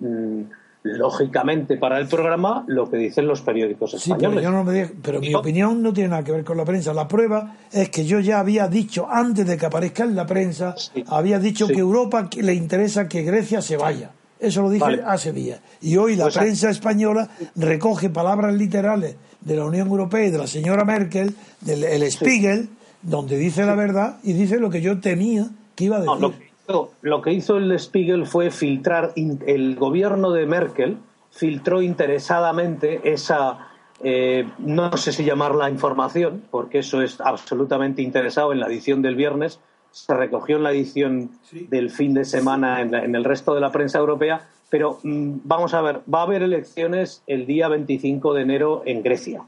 [0.00, 0.42] mm,
[0.82, 4.44] lógicamente para el programa lo que dicen los periódicos Sí, pero, españoles.
[4.44, 6.94] yo no me dejo- pero mi opinión no tiene nada que ver con la prensa.
[6.94, 10.74] La prueba es que yo ya había dicho, antes de que aparezca en la prensa,
[10.76, 11.04] Sí.
[11.08, 11.74] había dicho Sí.
[11.74, 14.10] que Europa le interesa que Grecia se vaya.
[14.40, 15.02] Eso lo dije Vale.
[15.04, 15.60] hace días.
[15.82, 20.38] Y hoy la Pues prensa española recoge palabras literales de la Unión Europea y de
[20.38, 22.68] la señora Merkel, del el Spiegel,
[23.02, 26.14] donde dice la verdad y dice lo que yo temía que iba a decir.
[26.14, 30.46] No, lo, que hizo, lo que hizo el Spiegel fue filtrar, in- el gobierno de
[30.46, 30.98] Merkel
[31.30, 33.68] filtró interesadamente esa,
[34.02, 39.14] eh, no sé si llamarla información, porque eso es absolutamente interesado en la edición del
[39.16, 41.30] viernes, se recogió en la edición
[41.70, 45.36] del fin de semana en, la- en el resto de la prensa europea, pero mm,
[45.44, 49.42] vamos a ver, va a haber elecciones el día 25 de enero en Grecia.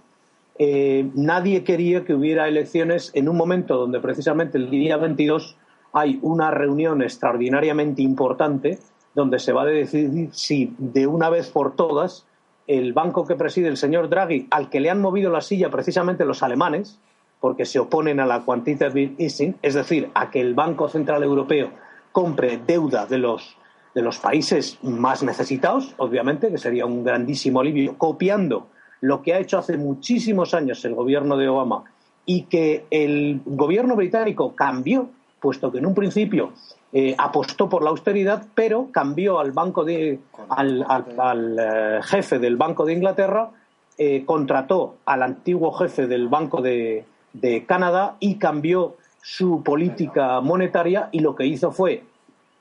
[0.58, 5.56] Eh, nadie quería que hubiera elecciones en un momento donde precisamente el día 22
[5.92, 8.78] hay una reunión extraordinariamente importante
[9.14, 12.26] donde se va a decidir si de una vez por todas
[12.66, 16.24] el banco que preside el señor Draghi, al que le han movido la silla precisamente
[16.24, 17.00] los alemanes,
[17.40, 21.70] porque se oponen a la quantitative easing, es decir, a que el Banco Central Europeo
[22.12, 23.56] compre deuda de los,
[23.94, 28.68] de los países más necesitados, obviamente, que sería un grandísimo alivio, copiando
[29.00, 31.84] lo que ha hecho hace muchísimos años el gobierno de Obama
[32.26, 35.08] y que el gobierno británico cambió,
[35.40, 36.52] puesto que en un principio
[36.92, 42.38] eh, apostó por la austeridad, pero cambió al banco de al, al- al, eh, jefe
[42.38, 43.50] del Banco de Inglaterra,
[43.98, 51.08] eh, contrató al antiguo jefe del Banco de, de Canadá y cambió su política monetaria
[51.12, 52.02] y lo que hizo fue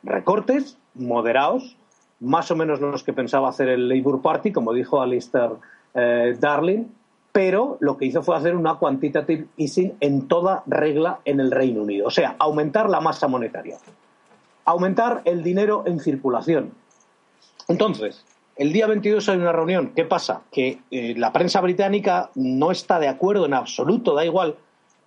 [0.03, 1.75] recortes moderados,
[2.19, 5.51] más o menos los que pensaba hacer el Labour Party, como dijo Alistair
[5.93, 6.85] eh, Darling,
[7.31, 11.83] pero lo que hizo fue hacer una quantitative easing en toda regla en el Reino
[11.83, 13.77] Unido, o sea, aumentar la masa monetaria,
[14.65, 16.71] aumentar el dinero en circulación.
[17.67, 19.93] Entonces, el día 22 hay una reunión.
[19.95, 20.41] ¿Qué pasa?
[20.51, 24.57] Que eh, la prensa británica no está de acuerdo en absoluto, da igual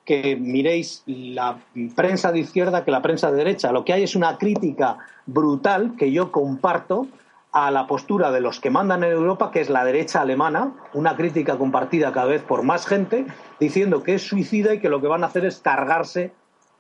[0.05, 1.59] que miréis la
[1.95, 3.71] prensa de izquierda que la prensa de derecha.
[3.73, 7.07] Lo que hay es una crítica brutal que yo comparto
[7.53, 11.17] a la postura de los que mandan en Europa, que es la derecha alemana, una
[11.17, 13.27] crítica compartida cada vez por más gente,
[13.61, 16.33] diciendo que es suicida y que lo que van a hacer es cargarse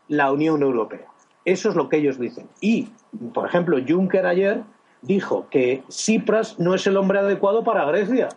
[0.08, 1.06] la Unión Europea.
[1.44, 2.48] Eso es lo que ellos dicen.
[2.60, 2.88] Y,
[3.34, 4.62] por ejemplo, Juncker ayer
[5.02, 8.30] dijo que Tsipras no es el hombre adecuado para Grecia.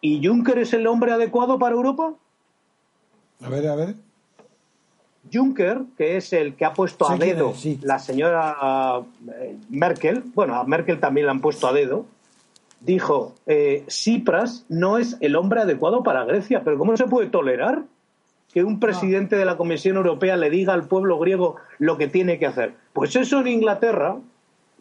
[0.00, 2.14] ¿Y Juncker es el hombre adecuado para Europa?
[3.42, 4.05] A ver, a ver.
[5.32, 7.78] Juncker, que es el que ha puesto a dedo sí.
[7.82, 9.00] la señora
[9.40, 12.06] eh, Merkel, bueno, a Merkel también la han puesto a dedo,
[12.80, 17.82] dijo, eh, Tsipras no es el hombre adecuado para Grecia, pero ¿cómo se puede tolerar
[18.52, 22.38] que un presidente de la Comisión Europea le diga al pueblo griego lo que tiene
[22.38, 22.74] que hacer?
[22.92, 24.16] Pues eso en Inglaterra,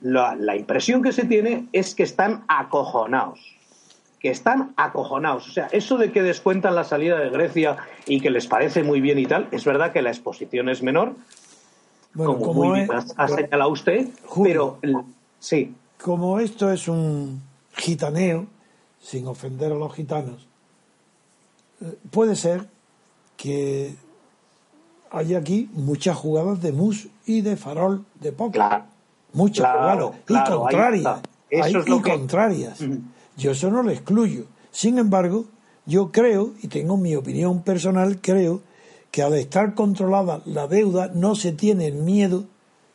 [0.01, 3.54] la, la impresión que se tiene es que están acojonados
[4.25, 5.47] que están acojonados.
[5.47, 8.99] O sea, eso de que descuentan la salida de Grecia y que les parece muy
[8.99, 11.13] bien y tal, es verdad que la exposición es menor,
[12.15, 14.79] Bueno, como, como, muy es- bien ha, señalado usted, Julio.
[14.81, 15.05] pero
[15.37, 17.39] sí, como esto es un
[17.77, 18.47] gitaneo,
[18.99, 20.47] sin ofender a los gitanos,
[21.81, 22.65] eh, puede ser
[23.37, 23.93] que
[25.11, 28.53] haya aquí muchas jugadas de mus y de farol de póker.
[28.53, 28.83] Claro.
[29.33, 30.25] Muchas Claro, jugadas.
[30.25, 31.19] claro, y contrarias.
[31.47, 32.79] Eso Hay- es lo y que- contrarias.
[33.37, 34.45] Yo eso no lo excluyo.
[34.71, 35.45] Sin embargo,
[35.85, 38.61] yo creo, y tengo mi opinión personal, creo
[39.11, 42.45] que al estar controlada la deuda no se tiene el miedo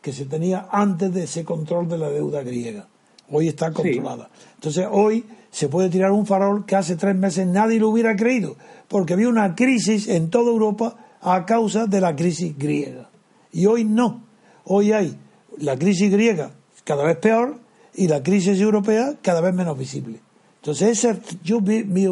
[0.03, 2.89] que se tenía antes de ese control de la deuda griega.
[3.31, 4.29] Hoy está controlada.
[4.55, 8.57] Entonces hoy se puede tirar un farol que hace tres meses nadie lo hubiera creído,
[8.89, 13.11] porque había una crisis en toda Europa a causa de la crisis griega.
[13.53, 14.25] Y hoy no.
[14.65, 15.17] Hoy hay
[15.59, 16.53] la crisis griega
[16.85, 17.59] cada vez peor
[17.95, 20.21] y la crisis europea cada vez menos visible.
[20.63, 21.61] Entonces, ese, yo,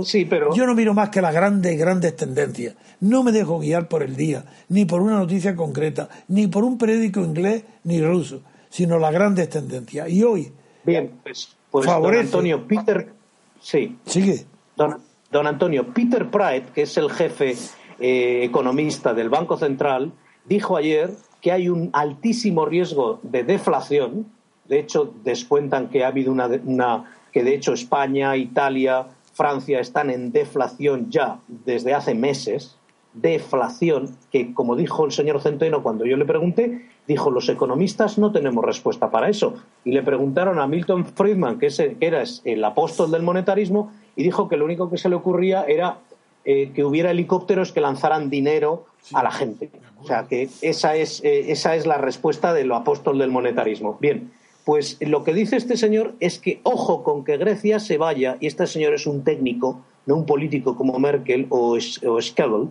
[0.04, 2.74] Sí, pero- yo no miro más que las grandes, grandes tendencias.
[3.00, 6.78] No me dejo guiar por el día, ni por una noticia concreta, ni por un
[6.78, 10.08] periódico inglés ni ruso, sino las grandes tendencias.
[10.10, 10.50] Y hoy,
[10.84, 12.14] bien, pues, pues don.
[12.26, 13.12] Antonio Peter,
[13.60, 14.46] sí, sigue.
[14.76, 14.96] Don,
[15.30, 17.54] don Antonio, Peter Pratt, que es el jefe
[18.00, 20.12] eh, economista del Banco Central,
[20.46, 21.10] dijo ayer
[21.42, 24.26] que hay un altísimo riesgo de deflación.
[24.66, 30.10] De hecho, descuentan que ha habido una, una- que de hecho España, Italia, Francia están
[30.10, 32.76] en deflación ya desde hace meses.
[33.14, 38.32] Deflación, que como dijo el señor Centeno cuando yo le pregunté, dijo los economistas no
[38.32, 39.54] tenemos respuesta para eso.
[39.84, 44.22] Y le preguntaron a Milton Friedman, que, es que era el apóstol del monetarismo, y
[44.22, 45.98] dijo que lo único que se le ocurría era
[46.44, 49.70] eh, que hubiera helicópteros que lanzaran dinero a la gente.
[50.00, 53.98] O sea que esa es, eh, esa es la respuesta de lo apóstol del monetarismo.
[54.00, 54.32] Bien,
[54.68, 58.48] pues lo que dice este señor es que ojo con que Grecia se vaya, y
[58.48, 62.68] este señor es un técnico, no un político como Merkel o, o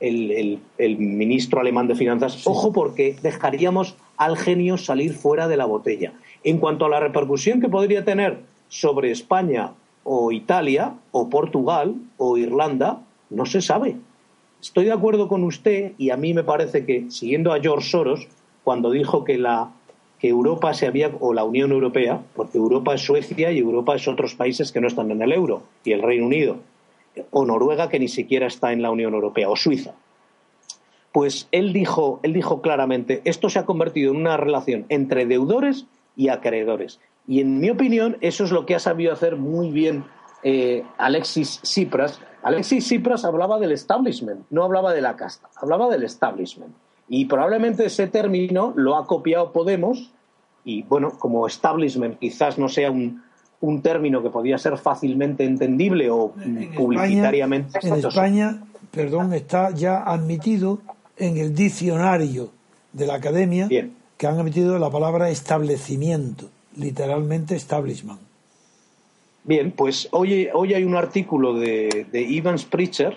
[0.00, 0.60] el,
[0.98, 6.14] ministro alemán de finanzas, ojo porque dejaríamos al genio salir fuera de la botella.
[6.44, 12.38] En cuanto a la repercusión que podría tener sobre España o Italia o Portugal o
[12.38, 13.96] Irlanda, no se sabe.
[14.62, 18.28] Estoy de acuerdo con usted y a mí me parece que, siguiendo a George Soros,
[18.62, 19.72] cuando dijo que la
[20.18, 24.08] que Europa se había, o la Unión Europea, porque Europa es Suecia y Europa es
[24.08, 26.58] otros países que no están en el euro, y el Reino Unido,
[27.30, 29.94] o Noruega que ni siquiera está en la Unión Europea, o Suiza.
[31.12, 35.86] Pues él dijo, él dijo claramente, esto se ha convertido en una relación entre deudores
[36.16, 37.00] y acreedores.
[37.26, 40.04] Y en mi opinión, eso es lo que ha sabido hacer muy bien
[40.42, 42.20] eh, Alexis Tsipras.
[42.42, 46.74] Alexis Tsipras hablaba del establishment, no hablaba de la casta, hablaba del establishment.
[47.08, 50.10] Y probablemente ese término lo ha copiado Podemos
[50.64, 53.22] y, bueno, como establishment quizás no sea un,
[53.60, 56.32] un término que podía ser fácilmente entendible o
[56.76, 57.78] publicitariamente.
[57.82, 60.80] en España, perdón, está ya admitido
[61.16, 62.50] en el diccionario
[62.92, 68.20] de la academia que han emitido la palabra establecimiento, literalmente establishment.
[69.42, 73.16] Bien, pues hoy, hoy hay un artículo de, de Ivan Spritzer,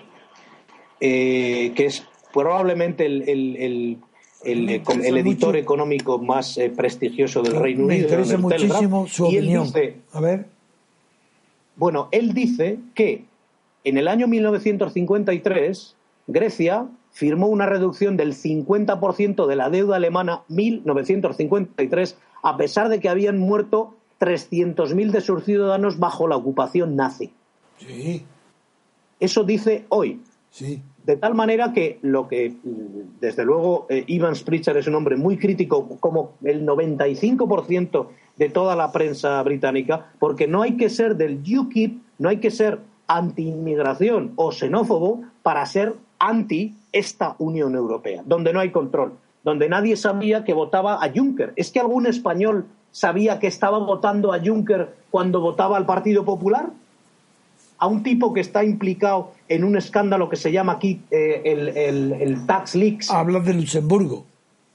[1.00, 3.98] eh, que es probablemente el, el,
[4.44, 8.02] el, editor económico más eh, prestigioso del Reino Unido.
[8.02, 9.68] Interesa muchísimo su opinión.
[10.12, 10.46] A ver.
[11.76, 13.24] Bueno, él dice que
[13.84, 22.16] en el año 1953 Grecia firmó una reducción del 50% de la deuda alemana 1953
[22.42, 27.32] a pesar de que habían muerto 300.000 de sus ciudadanos bajo la ocupación nazi.
[27.78, 28.24] Sí.
[29.20, 30.20] Eso dice hoy.
[30.50, 30.82] Sí.
[31.08, 32.52] De tal manera que lo que,
[33.18, 38.76] desde luego, eh, Ivan Spritzer es un hombre muy crítico, como el 95% de toda
[38.76, 44.32] la prensa británica, porque no hay que ser del UKIP, no hay que ser anti-inmigración
[44.36, 50.44] o xenófobo para ser anti esta Unión Europea, donde no hay control, donde nadie sabía
[50.44, 51.54] que votaba a Juncker.
[51.56, 56.68] ¿Es que algún español sabía que estaba votando a Juncker cuando votaba al Partido Popular?
[57.78, 62.46] ¿A un tipo que está implicado en un escándalo que se llama aquí eh, el,
[62.46, 63.10] Tax Leaks?
[63.10, 64.24] Habla de Luxemburgo.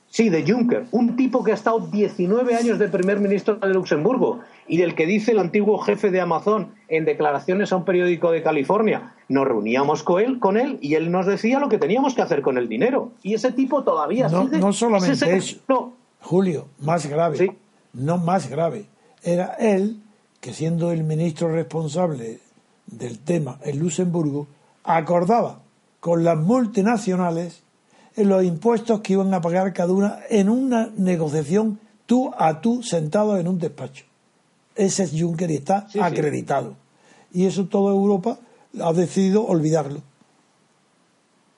[0.08, 4.42] Sí, de Juncker, un tipo que ha estado 19 años de primer ministro de Luxemburgo
[4.68, 8.44] y del que dice el antiguo jefe de Amazon en declaraciones a un periódico de
[8.44, 9.16] California.
[9.28, 12.44] Nos reuníamos con él, con él y él nos decía lo que teníamos que hacer
[12.44, 13.12] con el dinero.
[13.24, 15.94] Y ese tipo todavía no, No solamente eso.
[16.22, 17.38] Julio, más grave.
[17.38, 17.50] ¿Sí?
[17.94, 18.86] no más grave.
[19.24, 20.02] Era él
[20.42, 22.40] que siendo el ministro responsable
[22.98, 24.48] del tema en Luxemburgo,
[24.84, 25.60] acordaba
[26.00, 27.64] con las multinacionales
[28.16, 32.84] en los impuestos que iban a pagar cada una en una negociación tú a tú
[32.84, 34.06] sentado en un despacho.
[34.76, 36.76] Ese es Juncker y está acreditado.
[37.32, 38.38] Y eso toda Europa
[38.82, 40.02] ha decidido olvidarlo.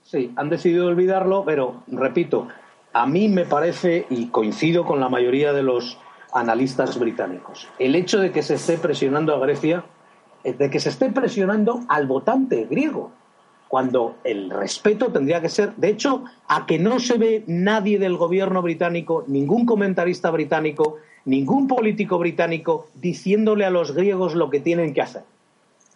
[0.04, 2.48] Sí, han decidido olvidarlo, pero repito,
[2.94, 5.98] a mí me parece, y coincido con la mayoría de los
[6.34, 7.68] analistas británicos.
[7.80, 9.84] El hecho de que se esté presionando a Grecia,
[10.54, 13.12] de que se esté presionando al votante griego,
[13.68, 18.16] cuando el respeto tendría que ser, de hecho, a que no se ve nadie del
[18.16, 24.94] gobierno británico, ningún comentarista británico, ningún político británico diciéndole a los griegos lo que tienen
[24.94, 25.24] que hacer.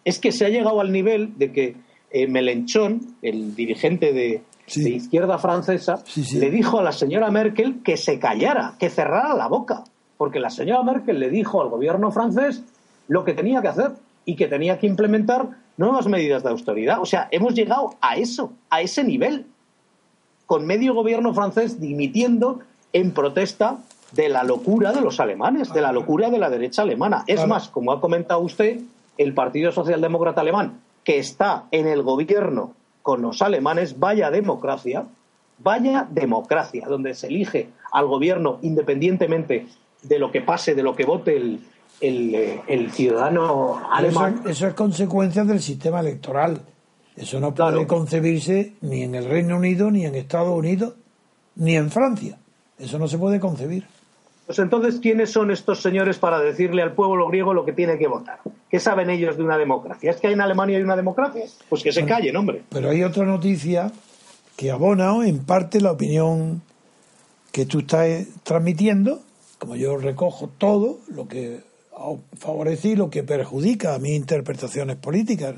[0.04, 1.76] Es que se ha llegado al nivel de que
[2.10, 6.02] eh, Melenchón, el dirigente de, izquierda francesa,
[6.34, 9.84] le dijo a la señora Merkel que se callara, que cerrara la boca
[10.20, 12.62] porque la señora Merkel le dijo al gobierno francés
[13.08, 13.92] lo que tenía que hacer
[14.24, 17.00] y que tenía que implementar nuevas medidas de austeridad.
[17.00, 19.46] O sea, hemos llegado a eso, a ese nivel,
[20.46, 22.60] con medio gobierno francés dimitiendo
[22.92, 23.78] en protesta
[24.12, 27.24] de la locura de los alemanes, de la locura de la derecha alemana.
[27.26, 28.80] Es más, como ha comentado usted,
[29.16, 35.04] el Partido Socialdemócrata Alemán, que está en el gobierno con los alemanes, vaya democracia,
[35.58, 39.66] vaya democracia, donde se elige al gobierno independientemente
[40.02, 41.60] de lo que pase, de lo que vote el,
[42.00, 44.42] el, ciudadano alemán.
[44.46, 46.60] Eso, es consecuencia del sistema electoral.
[47.16, 50.94] Eso no puede concebirse ni en el Reino Unido, ni en Estados Unidos,
[51.56, 52.38] ni en Francia.
[52.78, 53.84] Eso no se puede concebir.
[54.46, 58.08] Pues entonces, ¿quiénes son estos señores para decirle al pueblo griego lo que tiene que
[58.08, 58.40] votar?
[58.68, 60.10] ¿Qué saben ellos de una democracia?
[60.10, 61.44] ¿Es que en Alemania hay una democracia?
[61.68, 62.62] Pues que se callen, hombre.
[62.70, 63.92] Pero hay otra noticia
[64.56, 66.62] que abona en parte la opinión
[67.52, 69.20] que tú estás transmitiendo
[69.60, 71.60] como yo recojo todo lo que
[72.36, 75.56] favorece y lo que perjudica a mis interpretaciones políticas,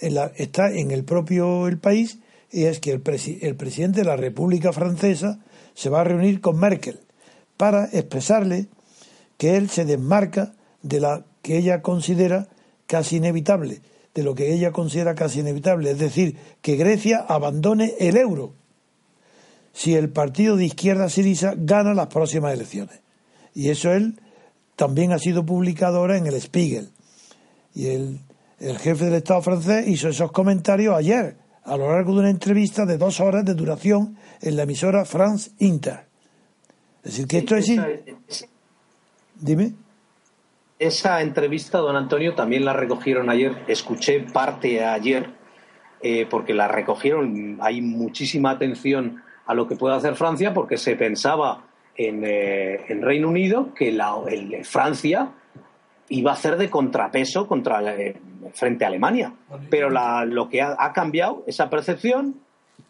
[0.00, 2.18] está en el propio el país
[2.50, 3.02] y es que el,
[3.40, 5.38] el presidente de la República Francesa
[5.74, 7.00] se va a reunir con Merkel
[7.56, 8.66] para expresarle
[9.38, 12.48] que él se desmarca de la que ella considera
[12.86, 13.80] casi inevitable,
[14.14, 18.52] de lo que ella considera casi inevitable, es decir, que Grecia abandone el euro
[19.72, 23.00] si el partido de izquierda Sirisa gana las próximas elecciones.
[23.54, 24.18] Y eso él
[24.76, 26.90] también ha sido publicado ahora en el Spiegel.
[27.74, 28.20] Y el,
[28.60, 32.86] el jefe del Estado francés hizo esos comentarios ayer, a lo largo de una entrevista
[32.86, 36.06] de dos horas de duración en la emisora France Inter.
[37.02, 37.66] Es decir, que esto es...
[39.38, 39.72] Dime.
[40.78, 43.64] Esa entrevista, don Antonio, también la recogieron ayer.
[43.66, 45.30] Escuché parte ayer,
[46.02, 47.58] eh, porque la recogieron.
[47.60, 51.65] Hay muchísima atención a lo que puede hacer Francia, porque se pensaba
[51.96, 54.16] en, eh, Reino Unido que la,
[54.62, 55.32] Francia
[56.08, 58.16] iba a hacer de contrapeso contra eh,
[58.52, 59.32] frente a Alemania.
[59.70, 62.36] Pero lo que ha, cambiado esa percepción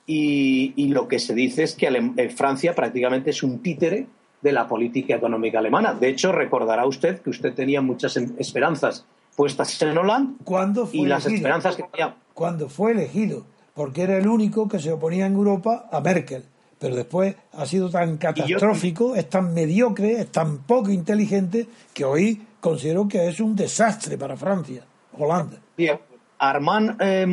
[0.07, 4.07] y, y, lo que se dice es que Francia prácticamente es un títere
[4.47, 5.95] de la política económica alemana.
[5.95, 9.05] De hecho, recordará usted que usted tenía muchas em, esperanzas
[9.35, 12.15] puestas en Hollande ¿Cuándo fue y las esperanzas que tenía.
[12.33, 13.45] Cuando fue elegido,
[13.75, 16.45] porque era el único que se oponía en Europa a Merkel.
[16.79, 22.43] Pero después ha sido tan catastrófico, es tan mediocre, es tan poco inteligente, que hoy
[22.61, 24.85] considero que es un desastre para Francia,
[25.18, 25.59] Holanda.
[25.77, 25.99] Bien.
[26.39, 27.27] Armand eh,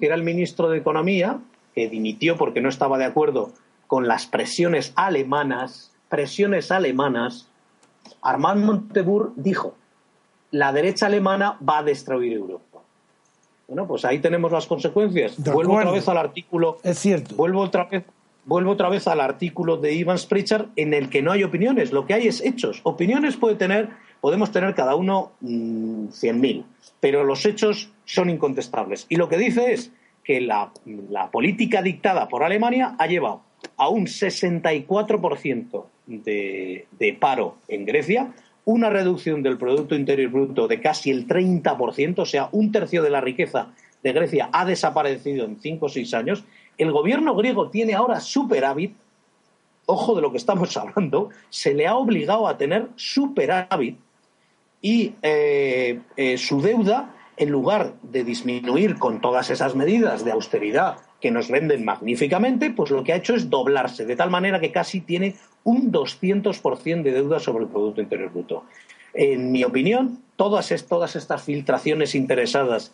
[0.00, 1.38] que era el ministro de Economía,
[1.74, 3.52] que dimitió porque no estaba de acuerdo
[3.86, 7.48] con las presiones alemanas presiones alemanas,
[8.20, 9.74] Armand Montebourg dijo,
[10.50, 12.80] la derecha alemana va a destruir Europa.
[13.68, 15.38] Bueno, pues ahí tenemos las consecuencias.
[15.38, 16.78] vuelvo otra vez al artículo.
[16.82, 17.36] Es cierto.
[17.36, 18.04] Vuelvo otra vez.
[18.44, 22.06] Vuelvo otra vez al artículo de Ivan Pritchard en el que no hay opiniones, lo
[22.06, 22.80] que hay es hechos.
[22.84, 26.64] Opiniones puede tener, podemos tener cada uno mm, cien mil,
[27.00, 29.06] pero los hechos son incontestables.
[29.08, 29.92] Y lo que dice es
[30.24, 30.72] que la,
[31.10, 33.42] la política dictada por Alemania ha llevado
[33.76, 38.32] a un 64% de, de paro en Grecia,
[38.64, 43.10] una reducción del Producto Interior Bruto de casi el 30%, o sea, un tercio de
[43.10, 43.68] la riqueza
[44.02, 46.44] de Grecia ha desaparecido en cinco o seis años.
[46.80, 48.96] El gobierno griego tiene ahora superávit,
[49.84, 53.98] ojo de lo que estamos hablando, se le ha obligado a tener superávit
[54.80, 60.96] y eh, eh, su deuda, en lugar de disminuir con todas esas medidas de austeridad
[61.20, 64.72] que nos venden magníficamente, pues lo que ha hecho es doblarse, de tal manera que
[64.72, 68.64] casi tiene un 200% de deuda sobre el Producto Interior Bruto.
[69.12, 72.92] En mi opinión, todas, estas filtraciones interesadas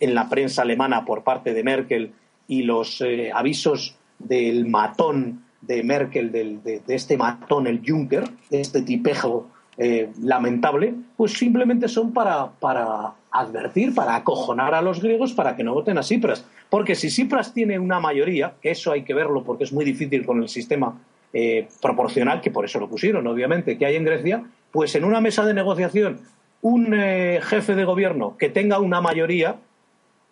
[0.00, 2.12] en la prensa alemana por parte de Merkel
[2.48, 8.82] y los eh, avisos del matón de Merkel, de, este matón, el Juncker, de este
[8.82, 15.54] tipejo eh, lamentable, pues simplemente son para, para advertir, para acojonar a los griegos para
[15.54, 16.44] que no voten a Cipras.
[16.70, 20.42] Porque si Cipras tiene una mayoría, eso hay que verlo porque es muy difícil con
[20.42, 20.98] el sistema
[21.32, 25.20] eh, proporcional, que por eso lo pusieron, obviamente, que hay en Grecia, pues en una
[25.20, 26.20] mesa de negociación
[26.60, 29.58] un jefe de gobierno que tenga una mayoría,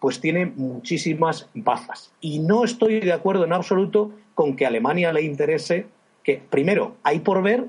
[0.01, 2.12] pues tiene muchísimas bazas.
[2.20, 5.86] Y no estoy de acuerdo en absoluto con que a Alemania le interese
[6.22, 7.66] que, primero, hay por ver,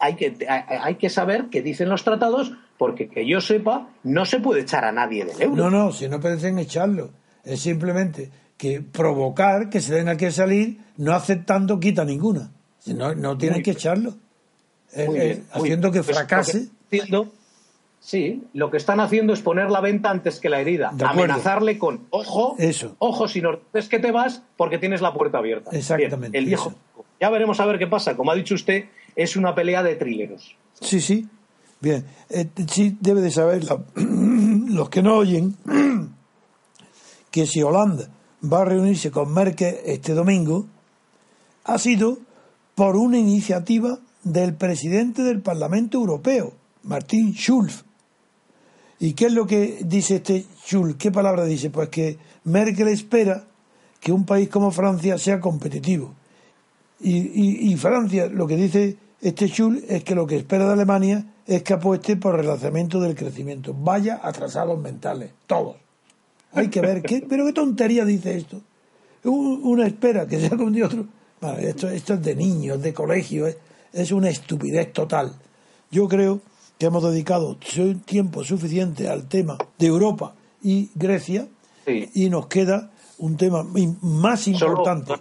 [0.00, 4.40] hay que, hay que saber qué dicen los tratados, porque que yo sepa, no se
[4.40, 5.56] puede echar a nadie del euro.
[5.56, 7.10] No, no, si no pueden echarlo.
[7.44, 12.50] Es simplemente que provocar que se tenga que salir no aceptando quita ninguna.
[12.86, 14.16] No, no tienen que echarlo.
[14.92, 16.68] Eh, eh, haciendo que pues fracase.
[18.00, 20.92] Sí, lo que están haciendo es poner la venta antes que la herida.
[21.04, 22.96] Amenazarle con, ojo, Eso.
[22.98, 25.70] ojo, si no es que te vas porque tienes la puerta abierta.
[25.72, 26.36] Exactamente.
[26.36, 26.74] el viejo.
[27.20, 28.16] Ya veremos a ver qué pasa.
[28.16, 28.86] Como ha dicho usted,
[29.16, 30.54] es una pelea de trileros.
[30.80, 31.26] Sí, sí.
[31.80, 32.04] Bien.
[32.30, 33.62] Eh, sí, debe de saber
[33.96, 35.56] los que no oyen
[37.30, 38.08] que si Holanda
[38.42, 40.66] va a reunirse con Merkel este domingo,
[41.64, 42.18] ha sido
[42.74, 47.84] por una iniciativa del presidente del Parlamento Europeo, Martín Schulz.
[49.00, 50.96] ¿Y qué es lo que dice este Schulz?
[50.96, 51.70] ¿Qué palabra dice?
[51.70, 53.44] Pues que Merkel espera
[54.00, 56.14] que un país como Francia sea competitivo.
[57.00, 61.62] Y, Francia, lo que dice este Schulz es que lo que espera de Alemania es
[61.62, 63.72] que apueste por el relanzamiento del crecimiento.
[63.72, 65.76] Vaya atrasados mentales, todos.
[66.52, 68.60] Hay que ver, qué, pero qué tontería dice esto.
[69.24, 71.06] Una espera que sea como de otro
[71.60, 73.46] esto, esto es de niños, de colegio,
[73.92, 75.34] es, una estupidez total.
[75.90, 76.40] Yo creo
[76.78, 77.56] que hemos dedicado
[78.04, 81.48] tiempo suficiente al tema de Europa y Grecia
[81.86, 83.66] y nos queda un tema
[84.02, 85.14] más importante.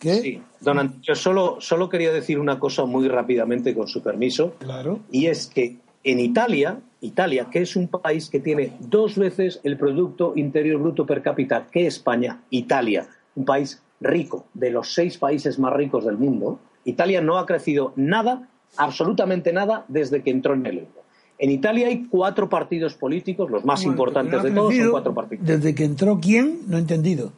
[0.00, 4.54] Sí, don yo solo, solo quería decir una cosa muy rápidamente, con su permiso.
[4.58, 5.00] Claro.
[5.10, 9.76] Y es que en Italia, Italia, que es un país que tiene dos veces el
[9.76, 15.58] Producto Interior Bruto per cápita que España, Italia, un país rico, de los seis países
[15.58, 20.66] más ricos del mundo, Italia no ha crecido nada, absolutamente nada, desde que entró en
[20.66, 21.02] el euro.
[21.38, 25.46] En Italia hay cuatro partidos políticos, los más importantes de todos son cuatro partidos.
[25.46, 26.60] ¿Desde que entró quién?
[26.66, 27.32] No he entendido.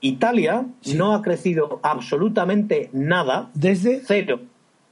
[0.00, 3.50] Italia no ha crecido absolutamente nada.
[3.54, 4.02] ¿Desde?
[4.06, 4.40] Cero.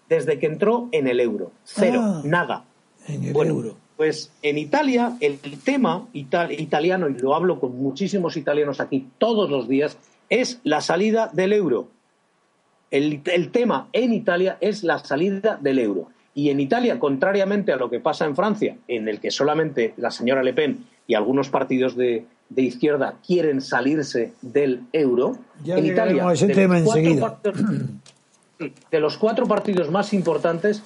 [0.09, 1.53] Desde que entró en el euro.
[1.65, 2.01] Cero.
[2.03, 2.65] Ah, nada.
[3.07, 3.77] En el euro.
[3.97, 9.69] Pues en Italia, el tema italiano, y lo hablo con muchísimos italianos aquí todos los
[9.69, 9.99] días,
[10.29, 11.89] es la salida del euro.
[12.93, 16.09] El tema en Italia es la salida del euro.
[16.35, 20.11] Y en Italia, contrariamente a lo que pasa en Francia, en el que solamente la
[20.11, 22.25] señora Le Pen y algunos partidos de,
[22.57, 26.27] izquierda quieren salirse del euro, en Italia,
[28.91, 30.83] de los cuatro partidos más importantes,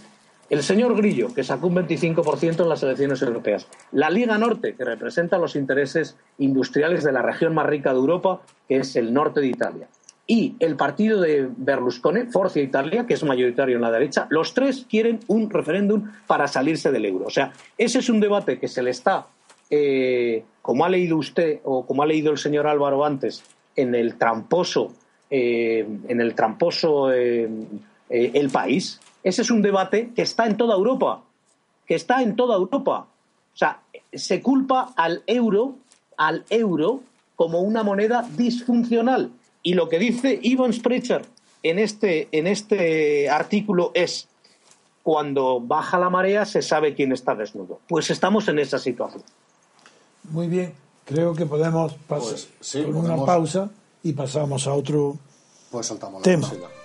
[0.48, 3.66] el señor Grillo, que sacó un 25% en las elecciones europeas.
[3.92, 8.40] La Liga Norte, que representa los intereses industriales de la región más rica de Europa,
[8.68, 9.88] que es el norte de Italia
[10.26, 14.84] y el partido de Berlusconi, Forza Italia, que es mayoritario en la derecha, los tres
[14.88, 17.26] quieren un referéndum para salirse del euro.
[17.26, 19.26] O sea, ese es un debate que se le está,
[19.70, 23.44] eh, como ha leído usted o como ha leído el señor Álvaro antes,
[23.76, 24.92] en el tramposo,
[25.30, 27.48] eh, en el tramposo eh,
[28.08, 29.00] El País.
[29.22, 31.22] Ese es un debate que está en toda Europa,
[31.86, 33.06] que está en toda Europa.
[33.54, 33.80] O sea,
[34.12, 35.76] se culpa al euro,
[36.16, 37.00] al euro
[37.36, 39.30] como una moneda disfuncional
[39.66, 41.26] y lo que dice Ivan Sprecher
[41.64, 44.28] en este, en este artículo es,
[45.02, 47.80] cuando baja la marea se sabe quién está desnudo.
[47.88, 49.24] Pues estamos en esa situación.
[50.30, 50.72] Muy bien,
[51.04, 53.68] creo que podemos pasar pues, con una pausa
[54.04, 55.16] y pasamos a otro
[55.72, 55.92] pues
[56.22, 56.48] tema.
[56.48, 56.75] Y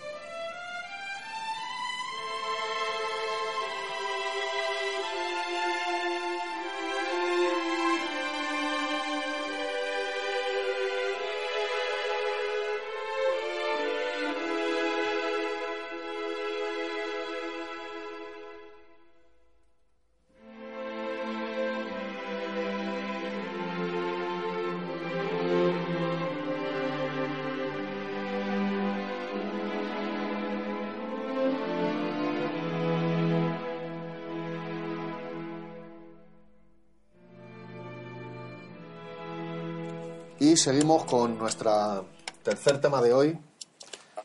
[40.61, 42.05] seguimos con nuestro
[42.43, 43.39] tercer tema de hoy,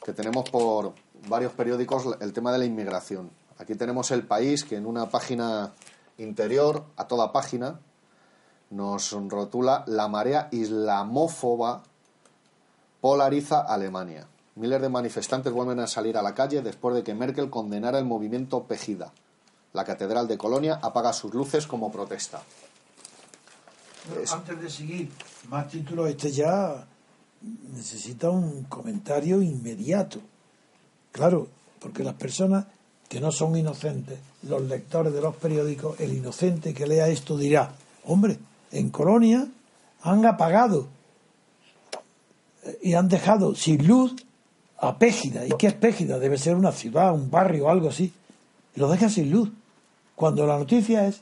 [0.04, 0.92] que tenemos por
[1.28, 3.30] varios periódicos el tema de la inmigración.
[3.56, 5.72] Aquí tenemos el país que en una página
[6.18, 7.80] interior, a toda página,
[8.68, 11.84] nos rotula la marea islamófoba
[13.00, 14.26] polariza Alemania.
[14.56, 18.04] Miles de manifestantes vuelven a salir a la calle después de que Merkel condenara el
[18.04, 19.10] movimiento Pejida.
[19.72, 22.42] La Catedral de Colonia apaga sus luces como protesta.
[24.32, 25.10] Antes de seguir,
[25.48, 26.86] más títulos, este ya
[27.74, 30.20] necesita un comentario inmediato.
[31.12, 31.48] Claro,
[31.80, 32.66] porque las personas
[33.08, 37.72] que no son inocentes, los lectores de los periódicos, el inocente que lea esto dirá,
[38.04, 38.38] hombre,
[38.72, 39.46] en Colonia
[40.02, 40.88] han apagado
[42.82, 44.14] y han dejado sin luz
[44.78, 45.46] a Pégida.
[45.46, 46.18] ¿Y qué es Pégida?
[46.18, 48.12] Debe ser una ciudad, un barrio, algo así.
[48.74, 49.50] Y lo deja sin luz.
[50.14, 51.20] Cuando la noticia es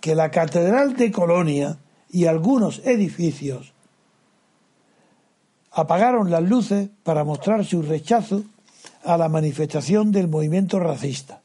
[0.00, 1.78] que la Catedral de Colonia
[2.12, 3.72] y algunos edificios
[5.72, 8.42] apagaron las luces para mostrar su rechazo
[9.04, 11.42] a la manifestación del movimiento racista.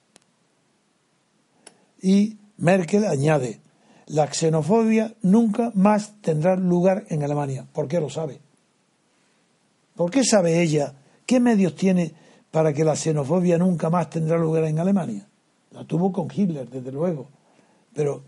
[2.02, 3.60] Y Merkel añade,
[4.08, 7.66] la xenofobia nunca más tendrá lugar en Alemania.
[7.72, 8.40] ¿Por qué lo sabe?
[9.96, 10.94] ¿Por qué sabe ella
[11.26, 12.14] qué medios tiene
[12.52, 15.28] para que la xenofobia nunca más tendrá lugar en Alemania?
[15.72, 17.28] La tuvo con Hitler, desde luego.
[17.94, 18.24] Pero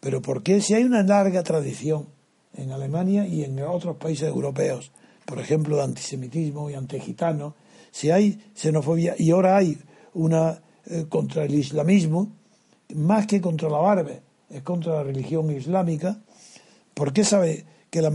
[0.00, 2.06] pero ¿por qué si hay una larga tradición
[2.54, 4.92] en Alemania y en otros países europeos,
[5.24, 7.54] por ejemplo, de antisemitismo y antigitanos,
[7.90, 9.78] si hay xenofobia y ahora hay
[10.14, 12.32] una eh, contra el islamismo,
[12.94, 16.18] más que contra la barbe, es contra la religión islámica,
[16.94, 18.12] ¿por qué sabe que la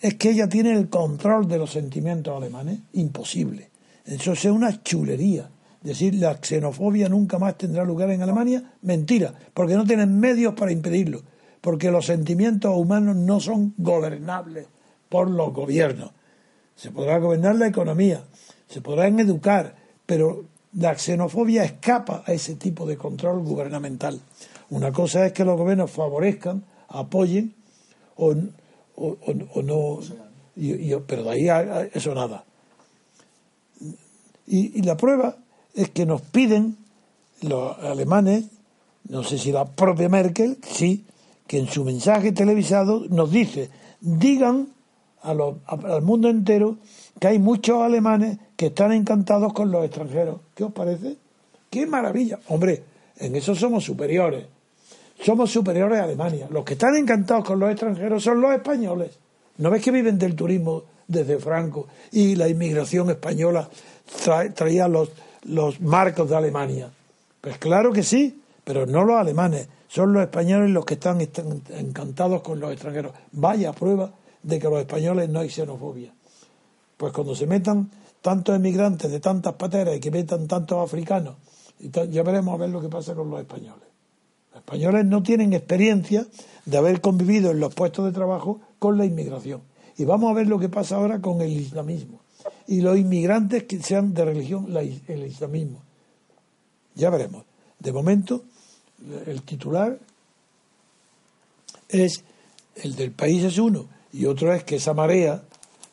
[0.00, 2.80] es que ella tiene el control de los sentimientos alemanes?
[2.92, 3.70] Imposible.
[4.04, 5.50] Eso es una chulería
[5.82, 10.72] decir la xenofobia nunca más tendrá lugar en Alemania, mentira, porque no tienen medios para
[10.72, 11.22] impedirlo,
[11.60, 14.66] porque los sentimientos humanos no son gobernables
[15.08, 16.10] por los gobiernos.
[16.74, 18.22] Se podrá gobernar la economía,
[18.68, 19.74] se podrán educar,
[20.06, 24.20] pero la xenofobia escapa a ese tipo de control gubernamental.
[24.70, 27.54] Una cosa es que los gobiernos favorezcan, apoyen
[28.16, 28.34] o,
[29.62, 30.00] no,
[31.06, 32.44] pero de ahí eso nada.
[34.46, 35.36] y la prueba
[35.78, 36.76] es que nos piden
[37.42, 38.46] los alemanes,
[39.08, 41.04] no sé si la propia Merkel, sí,
[41.46, 43.70] que en su mensaje televisado nos dice,
[44.00, 44.70] digan
[45.22, 46.78] al mundo entero
[47.20, 50.40] que hay muchos alemanes que están encantados con los extranjeros.
[50.56, 51.16] ¿Qué os parece?
[51.70, 52.40] ¡Qué maravilla!
[52.48, 52.82] Hombre,
[53.16, 54.46] en eso somos superiores.
[55.22, 56.48] Somos superiores a Alemania.
[56.50, 59.16] Los que están encantados con los extranjeros son los españoles.
[59.58, 63.68] ¿No ves que viven del turismo desde Franco y la inmigración española
[64.54, 65.10] traía los,
[65.44, 66.90] los marcos de Alemania?
[67.40, 69.68] Pues claro que sí, pero no los alemanes.
[69.88, 73.12] Son los españoles los que están, encantados con los extranjeros.
[73.32, 74.12] Vaya prueba
[74.42, 76.12] de que los españoles no hay xenofobia.
[76.96, 81.36] Pues cuando se metan tantos emigrantes de tantas pateras y que metan tantos africanos,
[81.78, 83.88] ya veremos a ver lo que pasa con los españoles.
[84.50, 86.26] Los españoles no tienen experiencia
[86.66, 89.62] de haber convivido en los puestos de trabajo con la inmigración.
[89.96, 92.20] Y vamos a ver lo que pasa ahora con el islamismo.
[92.68, 95.82] Y los inmigrantes que sean de religión, el islamismo.
[96.94, 97.44] Ya veremos.
[97.78, 98.44] De momento,
[99.26, 99.98] el titular
[101.88, 102.22] es
[102.76, 105.42] el del país es uno y otro es que esa marea,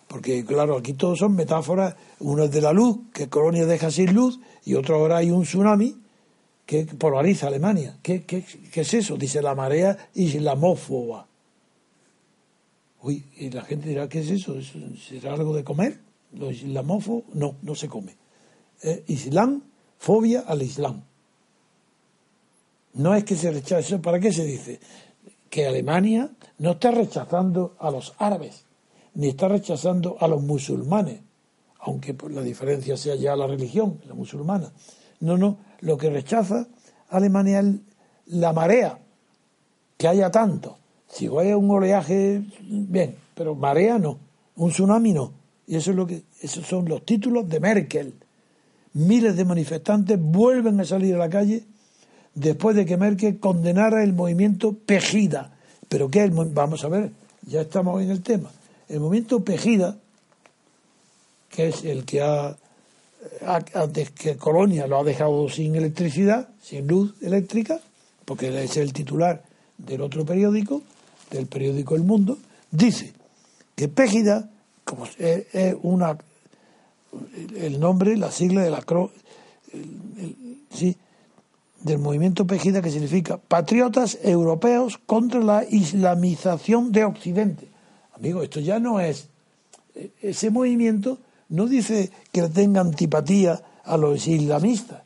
[0.07, 4.13] porque claro, aquí todos son metáforas, uno es de la luz, que Colonia deja sin
[4.13, 5.95] luz, y otro ahora hay un tsunami
[6.65, 7.97] que polariza Alemania.
[8.01, 9.17] ¿Qué, qué, qué es eso?
[9.17, 11.28] Dice la marea islamófoba.
[13.01, 14.55] Uy, y la gente dirá, ¿qué es eso?
[15.09, 15.99] ¿Será algo de comer?
[16.36, 17.23] ¿Los islamófobos?
[17.33, 18.15] No, no se come.
[19.07, 19.63] islam,
[19.97, 21.03] fobia al Islam.
[22.93, 24.79] No es que se rechace, ¿para qué se dice?
[25.49, 26.29] Que Alemania
[26.59, 28.65] no está rechazando a los árabes,
[29.15, 31.19] ni está rechazando a los musulmanes,
[31.79, 34.71] aunque por la diferencia sea ya la religión, la musulmana.
[35.19, 36.67] No, no, lo que rechaza
[37.09, 37.75] Alemania es
[38.27, 38.99] la marea,
[39.97, 40.77] que haya tanto.
[41.07, 44.19] Si hay un oleaje, bien, pero marea no,
[44.55, 45.44] un tsunami no.
[45.68, 48.13] Y eso es lo que, esos son los títulos de Merkel.
[48.93, 51.63] Miles de manifestantes vuelven a salir a la calle
[52.34, 55.53] después de que Merkel condenara el movimiento Pejida.
[55.89, 56.30] ¿Pero qué?
[56.30, 57.11] Vamos a ver,
[57.47, 58.51] ya estamos en el tema.
[58.88, 59.97] El movimiento Pejida,
[61.49, 62.55] que es el que ha,
[64.16, 67.80] que Colonia lo ha dejado sin electricidad, sin luz eléctrica,
[68.26, 69.43] porque es el titular
[69.78, 70.82] del otro periódico,
[71.32, 72.38] del periódico El Mundo,
[72.72, 73.13] dice
[73.76, 74.49] que Pejida,
[74.86, 76.17] como es, una
[77.55, 78.83] el nombre, la sigla de la
[80.69, 80.95] sí,
[81.81, 87.67] del movimiento Pejida que significa Patriotas Europeos contra la Islamización de Occidente.
[88.15, 89.27] Amigo, esto ya no es.
[90.21, 91.19] Ese movimiento
[91.49, 95.03] no dice que tenga antipatía a los islamistas,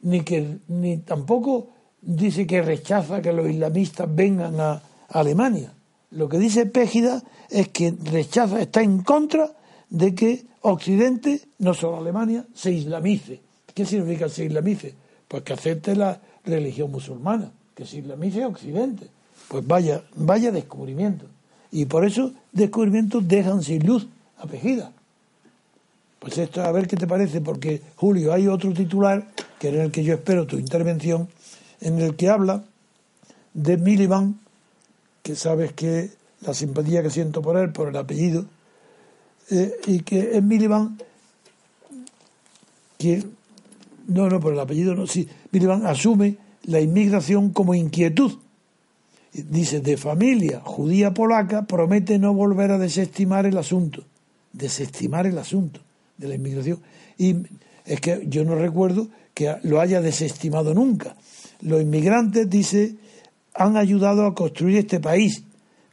[0.00, 1.68] ni que ni tampoco
[2.00, 5.72] dice que rechaza que los islamistas vengan a Alemania.
[6.12, 9.52] Lo que dice Pégida es que rechaza, está en contra
[9.90, 13.40] de que Occidente, no solo Alemania, se islamice.
[13.74, 14.94] ¿Qué significa se islamice?
[15.32, 19.06] pues que acepte la religión musulmana, que se islamice Occidente.
[19.48, 21.24] Pues vaya, vaya descubrimiento.
[21.70, 24.06] Y por eso descubrimientos dejan sin luz
[24.36, 24.92] a Pejida.
[26.18, 29.26] Pues esto, a ver qué te parece, porque Julio, hay otro titular,
[29.58, 31.28] que en el que yo espero tu intervención,
[31.80, 32.62] en el que habla
[33.54, 34.36] de Miliband,
[35.22, 36.10] que sabes que
[36.40, 38.46] la simpatía que siento por él, por el apellido,
[39.50, 41.00] eh, y que es Miliband,
[42.98, 43.24] que
[44.08, 45.06] no, no, por el apellido no.
[45.06, 48.32] Sí, Miliband asume la inmigración como inquietud.
[49.32, 54.04] Dice, de familia judía polaca promete no volver a desestimar el asunto.
[54.52, 55.80] Desestimar el asunto
[56.18, 56.80] de la inmigración.
[57.16, 57.36] Y
[57.86, 61.16] es que yo no recuerdo que lo haya desestimado nunca.
[61.62, 62.96] Los inmigrantes, dice,
[63.54, 65.44] han ayudado a construir este país,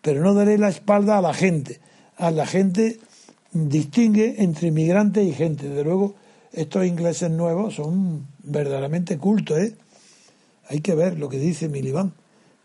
[0.01, 1.80] pero no daré la espalda a la gente.
[2.18, 2.99] A la gente
[3.51, 5.68] distingue entre inmigrantes y gente.
[5.68, 6.16] De luego,
[6.53, 9.76] estos ingleses nuevos son verdaderamente cultos, ¿eh?
[10.68, 12.14] Hay que ver lo que dice Milibán,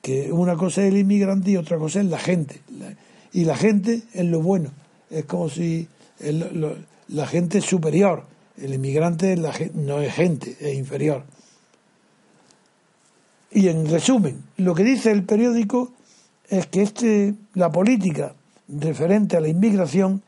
[0.03, 2.61] que una cosa es el inmigrante y otra cosa es la gente.
[3.33, 4.71] Y la gente es lo bueno,
[5.11, 5.89] es como si
[7.09, 8.25] la gente es superior,
[8.59, 9.37] el inmigrante
[9.75, 11.25] no es gente, es inferior.
[13.55, 15.93] Y en resumen, lo que dice el periódico
[16.49, 18.35] es que este, la política
[18.69, 20.23] referente a la inmigración,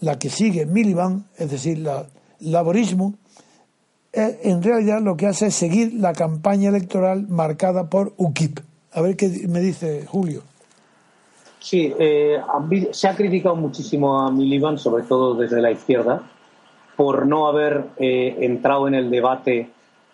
[0.00, 2.06] la que sigue Miliband, es decir, la,
[2.40, 3.14] laborismo,
[4.12, 8.58] eh, en realidad lo que hace es seguir la campaña electoral marcada por UKIP.
[8.92, 10.42] A ver qué me dice Julio.
[11.60, 12.40] Sí, eh,
[12.90, 16.22] se ha criticado muchísimo a Miliband, sobre todo desde la izquierda,
[16.96, 19.70] por no haber eh, entrado en el debate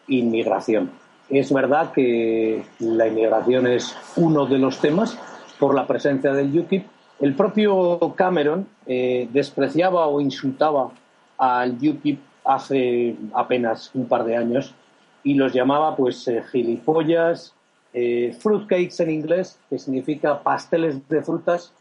[0.07, 1.00] inmigración.
[1.31, 5.16] Es verdad que la inmigración es uno de los temas
[5.59, 6.87] por la presencia del UKIP.
[7.20, 10.91] El propio Cameron despreciaba o insultaba
[11.39, 14.74] al UKIP hace apenas un par de años
[15.22, 17.55] y los llamaba pues eh, gilipollas,
[17.93, 21.72] eh, fruitcakes en inglés, que significa pasteles de frutas,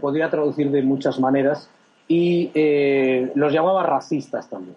[0.00, 1.68] podría traducir de muchas maneras
[2.06, 4.76] y eh, los llamaba racistas también.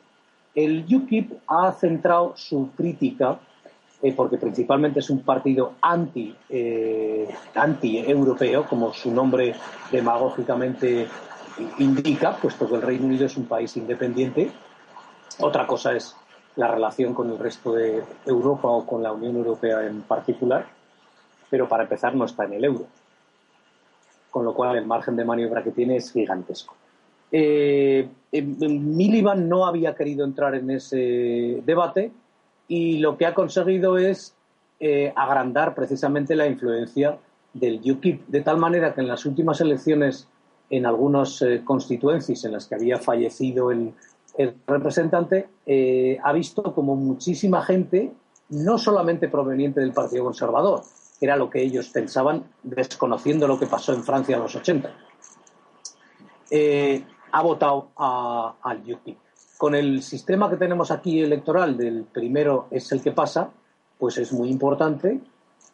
[0.55, 3.39] El UKIP ha centrado su crítica,
[4.03, 7.29] eh, porque principalmente es un partido anti, eh,
[8.67, 9.53] como su nombre
[9.91, 11.07] demagógicamente
[11.77, 14.51] indica, puesto que el Reino Unido es un país independiente.
[15.39, 16.15] Otra cosa es
[16.55, 20.65] la relación con el resto de Europa o con la Unión Europea en particular,
[21.49, 22.87] pero para empezar no está en el euro,
[24.31, 26.75] con lo cual el margen de maniobra que tiene es gigantesco.
[27.31, 32.11] Eh, Miliband no había querido entrar en ese debate
[32.71, 34.33] y lo que ha conseguido es
[34.79, 37.17] eh, agrandar precisamente la influencia
[37.53, 40.29] del UKIP, de tal manera que en las últimas elecciones
[40.69, 43.93] en algunos eh, constituencias en las que había fallecido el,
[44.65, 48.13] representante, eh, ha visto como muchísima gente,
[48.51, 50.83] no solamente proveniente del Partido Conservador,
[51.19, 54.89] que era lo que ellos pensaban, desconociendo lo que pasó en Francia en los 80,
[56.49, 57.03] eh,
[57.33, 59.17] ha votado al UKIP.
[59.61, 63.51] Con el sistema que tenemos aquí electoral del primero es el que pasa,
[63.99, 65.19] pues es muy importante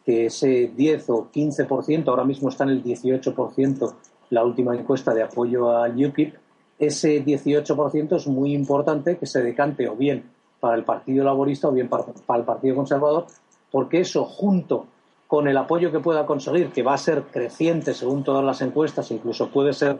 [0.04, 3.94] que ese 10 o 15%, ahora mismo está en el 18%
[4.28, 6.34] la última encuesta de apoyo al UKIP,
[6.78, 10.22] ese 18% es muy importante que se decante o bien
[10.60, 12.04] para el Partido Laborista o bien para,
[12.36, 13.24] el Partido Conservador,
[13.70, 14.84] porque eso junto
[15.26, 19.10] con el apoyo que pueda conseguir, que va a ser creciente según todas las encuestas,
[19.12, 19.98] incluso puede ser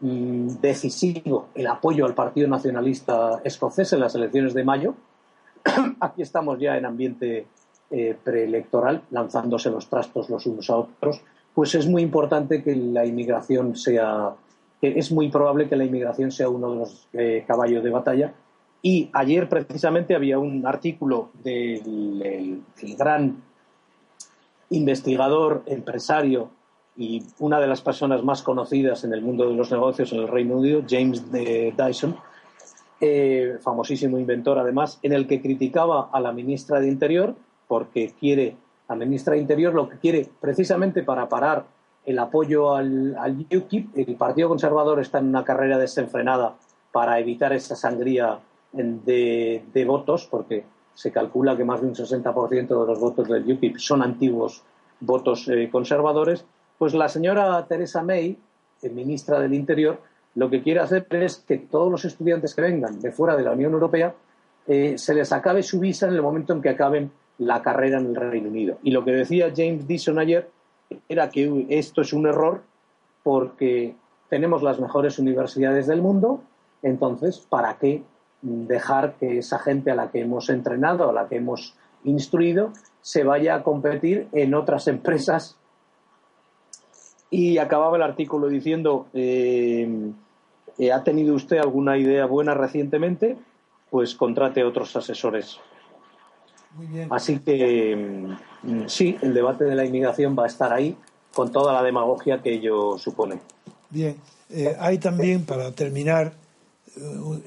[0.00, 4.94] decisivo el apoyo al Partido Nacionalista Escocés en las elecciones de mayo.
[6.00, 7.46] Aquí estamos ya en ambiente
[7.90, 11.20] eh, preelectoral, lanzándose los trastos los unos a otros,
[11.54, 14.34] pues es muy importante que la inmigración sea
[14.80, 18.32] es muy probable que la inmigración sea uno de los eh, caballos de batalla.
[18.82, 22.62] Y ayer precisamente había un artículo del
[22.96, 23.42] gran
[24.70, 26.50] investigador, empresario
[26.96, 30.28] y una de las personas más conocidas en el mundo de los negocios en el
[30.28, 32.16] Reino Unido, James Dyson,
[33.00, 37.34] eh, famosísimo inventor además, en el que criticaba a la ministra de Interior
[37.66, 38.56] porque quiere,
[38.88, 41.64] la ministra de Interior lo que quiere precisamente para parar
[42.04, 43.96] el apoyo al, UKIP.
[43.96, 46.56] El Partido Conservador está en una carrera desenfrenada
[46.92, 48.40] para evitar esa sangría
[48.72, 50.64] de, votos, porque
[50.94, 54.62] se calcula que más de un 60% de los votos del UKIP son antiguos
[55.00, 56.44] votos eh, conservadores.
[56.80, 58.38] Pues la señora Teresa May,
[58.90, 60.00] ministra del Interior,
[60.34, 63.52] lo que quiere hacer es que todos los estudiantes que vengan de fuera de la
[63.52, 64.14] Unión Europea
[64.66, 68.06] eh, se les acabe su visa en el momento en que acaben la carrera en
[68.06, 68.78] el Reino Unido.
[68.82, 70.48] Y lo que decía James Dixon ayer
[71.06, 72.62] era que esto es un error
[73.22, 73.94] porque
[74.30, 76.42] tenemos las mejores universidades del mundo,
[76.80, 78.02] entonces, ¿para qué
[78.40, 81.74] dejar que esa gente a la que hemos entrenado, a la que hemos
[82.04, 82.72] instruido,
[83.02, 85.59] se vaya a competir en otras empresas?
[87.30, 89.88] Y acababa el artículo diciendo, eh,
[90.78, 93.36] eh, ¿ha tenido usted alguna idea buena recientemente?
[93.90, 95.60] Pues contrate otros asesores
[97.10, 100.96] Así que mm, sí, el debate de la inmigración va a estar ahí
[101.34, 103.40] con toda la demagogia que ello supone.
[103.90, 104.16] Bien,
[104.50, 106.32] eh, hay también, para terminar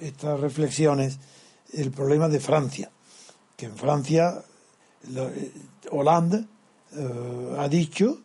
[0.02, 1.20] estas reflexiones,
[1.74, 2.90] el problema de Francia,
[3.58, 4.42] que en Francia
[5.16, 5.52] eh,
[5.92, 6.46] Hollande
[7.58, 8.20] ha dicho,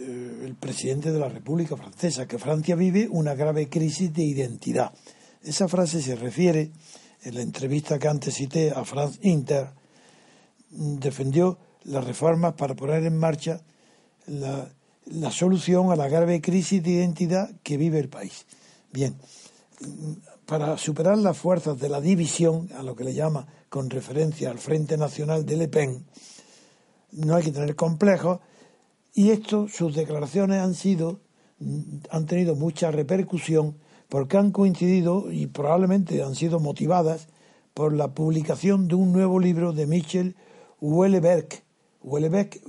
[0.00, 4.92] el presidente de la República Francesa, que Francia vive una grave crisis de identidad.
[5.42, 6.70] Esa frase se refiere,
[7.22, 9.70] en la entrevista que antes cité a France Inter,
[10.70, 13.62] defendió las reformas para poner en marcha
[14.26, 14.70] la,
[15.30, 18.46] solución a la grave crisis de identidad que vive el país.
[18.92, 19.16] Bien,
[20.46, 24.58] para superar las fuerzas de la división, a lo que le llama con referencia al
[24.58, 26.04] Frente Nacional de Le Pen,
[27.12, 28.40] no hay que tener complejos
[29.18, 31.18] y esto, sus declaraciones han sido,
[32.08, 33.74] han tenido mucha repercusión
[34.08, 37.26] porque han coincidido y probablemente han sido motivadas
[37.74, 40.36] por la publicación de un nuevo libro de Michel
[40.80, 41.64] Huelebeck,
[42.00, 42.62] Huelebeck,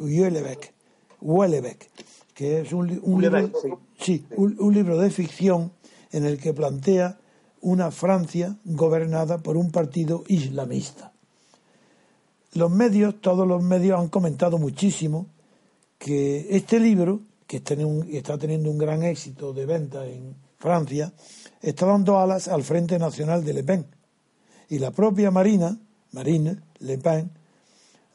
[1.21, 1.87] Huelebeck,
[2.33, 3.51] que es un, libro,
[3.99, 4.25] sí.
[4.35, 5.71] un, libro de ficción
[6.11, 7.19] en el que plantea
[7.61, 11.13] una Francia gobernada por un partido islamista.
[12.53, 15.27] Los medios, todos los medios han comentado muchísimo
[15.99, 21.13] que este libro, que está teniendo un gran éxito de venta en Francia,
[21.61, 23.85] está dando alas al Frente Nacional de Le Pen.
[24.69, 25.77] Y la propia Marina,
[26.13, 27.31] Marine Le Pen,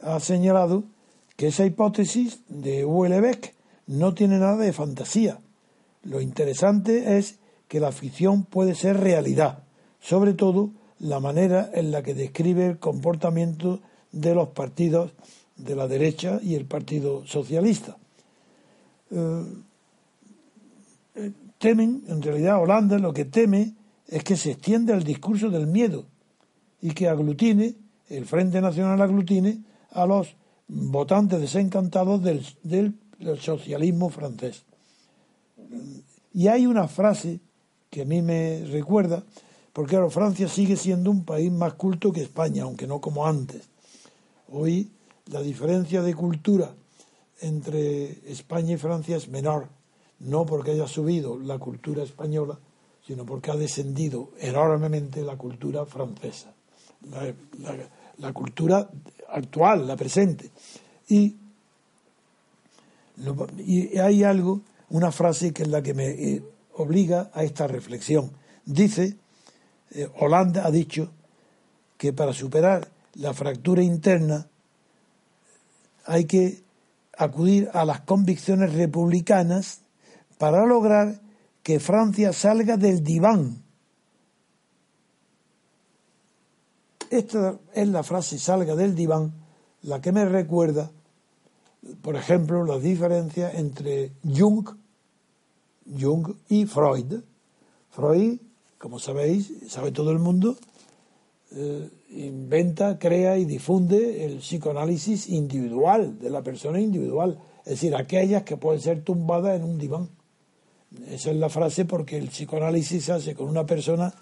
[0.01, 0.85] ha señalado
[1.37, 3.55] que esa hipótesis de Houellebecq
[3.87, 5.41] no tiene nada de fantasía.
[6.03, 9.65] Lo interesante es que la ficción puede ser realidad,
[10.01, 13.81] sobre todo la manera en la que describe el comportamiento
[14.13, 15.13] de los partidos
[15.57, 17.97] de la derecha y el Partido Socialista.
[19.11, 19.45] Eh,
[21.59, 23.75] temen, en realidad Holanda lo que teme
[24.09, 26.07] es que se extienda el discurso del miedo
[26.83, 27.75] y que aglutine,
[28.09, 30.37] el Frente Nacional aglutine a los
[30.69, 32.95] votantes desencantados del, del,
[33.41, 34.65] socialismo francés.
[36.35, 37.41] Y hay una frase
[37.89, 39.23] que a mí me recuerda,
[39.73, 43.63] porque Francia sigue siendo un país más culto que España, aunque no como antes.
[44.49, 44.91] Hoy
[45.27, 46.75] la diferencia de cultura
[47.41, 49.69] entre España y Francia es menor,
[50.21, 52.59] no porque haya subido la cultura española,
[53.07, 56.53] sino porque ha descendido enormemente la cultura francesa,
[58.19, 58.89] la, cultura
[59.29, 60.51] actual, la presente.
[61.09, 61.37] Y,
[63.59, 66.43] y, hay algo, una frase que es la que me eh,
[66.77, 68.31] obliga a esta reflexión.
[68.65, 69.17] Dice,
[69.91, 71.11] eh, Holanda ha dicho
[71.99, 74.49] que para superar la fractura interna
[76.05, 76.63] hay que
[77.17, 79.81] acudir a las convicciones republicanas
[80.39, 81.21] para lograr
[81.63, 83.63] que Francia salga del diván.
[87.11, 89.33] Esta es la frase salga del diván
[89.85, 90.91] la que me recuerda,
[92.03, 94.67] por ejemplo, la diferencia entre Jung,
[96.01, 97.21] Jung y Freud.
[97.91, 98.39] Freud,
[98.79, 100.57] como sabéis, sabe todo el mundo,
[101.53, 108.43] eh, inventa, crea y difunde el psicoanálisis individual, de la persona individual, es decir, aquellas
[108.43, 110.11] que pueden ser tumbadas en un diván.
[111.09, 114.15] Esa es la frase porque el psicoanálisis se hace con una persona,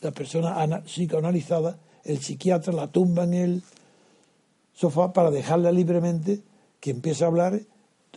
[0.00, 3.62] la persona psicoanalizada, el psiquiatra la tumba en el
[4.74, 6.42] sofá para dejarla libremente
[6.80, 7.60] que empiece a hablar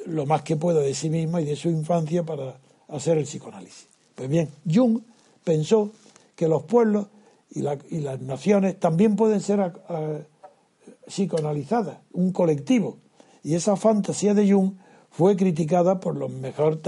[0.05, 3.87] lo más que pueda de sí misma y de su infancia para hacer el psicoanálisis.
[4.15, 5.01] Pues bien, Jung
[5.43, 5.91] pensó
[6.35, 7.07] que los pueblos
[7.49, 9.73] y, las naciones también pueden ser
[11.07, 12.97] psicoanalizadas, un colectivo.
[13.43, 14.73] Y esa fantasía de Jung
[15.09, 16.79] fue criticada por los mejores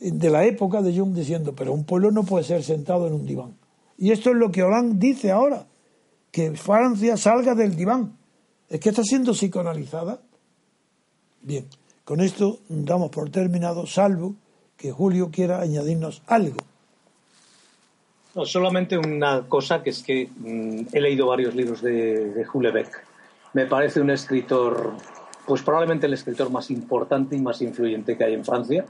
[0.00, 3.26] de la época de Jung diciendo, pero un pueblo no puede ser sentado en un
[3.26, 3.56] diván.
[3.98, 5.66] Y esto es lo que Hollande dice ahora,
[6.30, 8.16] que Francia salga del diván.
[8.68, 10.20] Es que está siendo psicoanalizada.
[11.42, 11.66] Bien,
[12.04, 14.34] con esto damos por terminado, salvo
[14.76, 16.58] que Julio quiera añadirnos algo.
[18.36, 22.86] No, solamente una cosa que es que mm, he leído varios libros de, de.
[23.54, 24.92] Me parece un escritor,
[25.46, 28.84] pues probablemente el escritor más importante y más influyente que hay en Francia.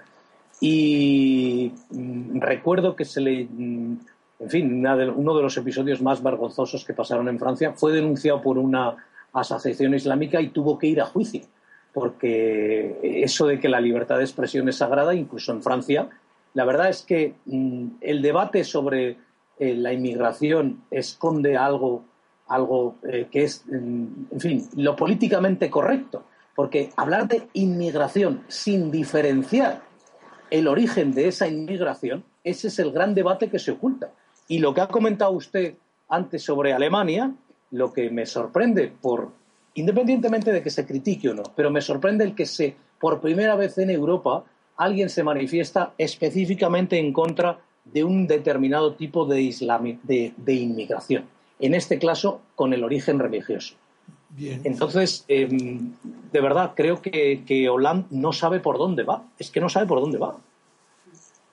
[0.61, 3.45] Y mm, recuerdo que se le.
[3.49, 3.99] Mm,
[4.41, 4.85] en fin,
[5.15, 8.97] uno de los episodios más vergonzosos que pasaron en Francia fue denunciado por una
[9.33, 11.43] asociación islámica y tuvo que ir a juicio.
[11.95, 16.09] Porque eso de que la libertad de expresión es sagrada, incluso en Francia,
[16.53, 17.35] la verdad es que
[18.01, 19.19] el debate sobre
[19.59, 22.05] eh, la inmigración esconde algo,
[22.49, 26.25] algo eh, que es, en fin, lo políticamente correcto.
[26.55, 29.83] Porque hablar de inmigración sin diferenciar
[30.51, 34.13] el origen de esa inmigración, ese es el gran debate que se oculta.
[34.49, 35.75] Y lo que ha comentado usted
[36.09, 37.35] antes sobre Alemania,
[37.73, 39.33] lo que me sorprende, por,
[39.75, 43.57] independientemente de que se critique o no, pero me sorprende el que se, por primera
[43.57, 44.45] vez en Europa
[44.77, 47.59] alguien se manifiesta específicamente en contra
[47.93, 51.25] de un determinado tipo de, de, inmigración,
[51.59, 53.75] en este caso con el origen religioso.
[54.39, 55.93] Entonces, em,
[56.31, 59.25] de verdad, creo que, que Hollande no sabe por dónde va.
[59.39, 60.37] Es que no sabe por dónde va.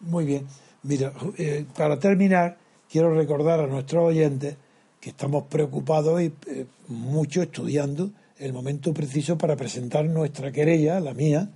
[0.01, 0.47] Muy bien.
[0.81, 2.57] Mira, eh, para terminar,
[2.91, 4.57] quiero recordar a nuestros oyentes
[4.99, 11.13] que estamos preocupados y eh, mucho estudiando el momento preciso para presentar nuestra querella, la
[11.13, 11.49] mía,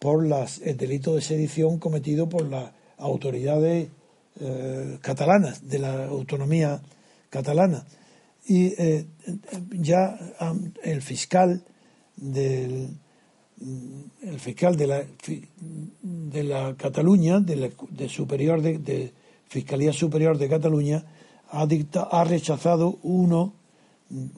[0.00, 3.88] por las, el delito de sedición cometido por las autoridades
[4.40, 6.80] eh, catalanas, de la autonomía
[7.30, 7.84] catalana.
[8.46, 9.06] Y eh,
[9.72, 10.18] ya
[10.82, 11.62] el fiscal
[12.16, 12.96] del
[14.22, 15.04] el fiscal de la
[16.02, 19.12] de la Cataluña, de, la, de superior de,
[19.48, 21.04] Fiscalía Superior de Cataluña,
[21.50, 21.66] ha,
[22.10, 23.52] ha rechazado uno,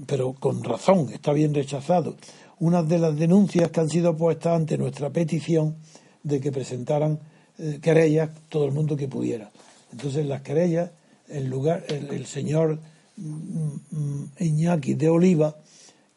[0.07, 2.17] pero con razón, está bien rechazado,
[2.59, 5.77] una de las denuncias que han sido puestas ante nuestra petición
[6.25, 7.21] de que presentaran
[7.59, 9.53] eh, querellas todo el mundo que pudiera.
[9.95, 10.91] Entonces las querellas,
[11.29, 12.81] el lugar, el, señor
[13.17, 15.55] mm, mm, Iñaki de Oliva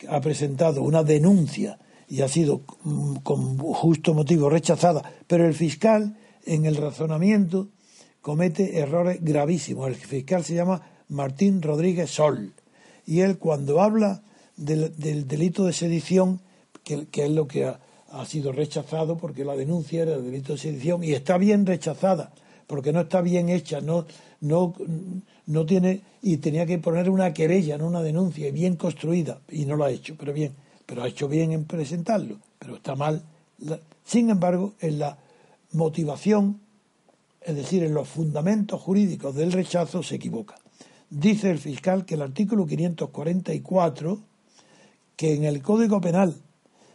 [0.10, 1.78] ha presentado una denuncia
[2.10, 6.18] y ha sido mm, con justo motivo rechazada, pero el fiscal
[6.48, 7.68] en el razonamiento
[8.22, 9.88] comete errores gravísimos.
[9.88, 12.54] El fiscal se llama Martín Rodríguez Sol
[13.06, 14.24] y él cuando habla
[14.56, 14.98] del,
[15.28, 16.42] delito de sedición,
[16.84, 20.58] que, es lo que ha, ha, sido rechazado porque la denuncia era el delito de
[20.58, 22.34] sedición y está bien rechazada
[22.68, 24.06] porque no está bien hecha, no,
[25.66, 29.86] tiene, y tenía que poner una querella, no una denuncia, bien construida, y no lo
[29.86, 30.54] ha hecho, pero bien,
[30.86, 33.24] pero ha hecho bien en presentarlo, pero está mal.
[34.04, 35.18] Sin embargo, en la
[35.72, 36.60] motivación
[37.48, 40.56] es decir, en los fundamentos jurídicos del rechazo, se equivoca.
[41.10, 44.20] Dice el fiscal que el artículo 544,
[45.16, 46.36] que en el Código Penal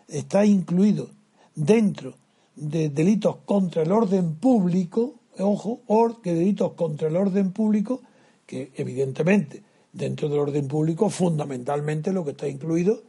[0.09, 1.09] está incluido
[1.55, 2.17] dentro
[2.55, 5.81] de delitos contra el orden público, ojo,
[6.23, 8.03] que delitos contra el orden público,
[8.47, 9.63] que evidentemente
[9.93, 13.03] dentro del orden público fundamentalmente lo que está incluido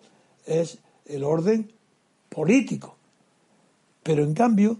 [0.45, 1.71] es el orden
[2.29, 2.97] político.
[4.03, 4.79] Pero en cambio,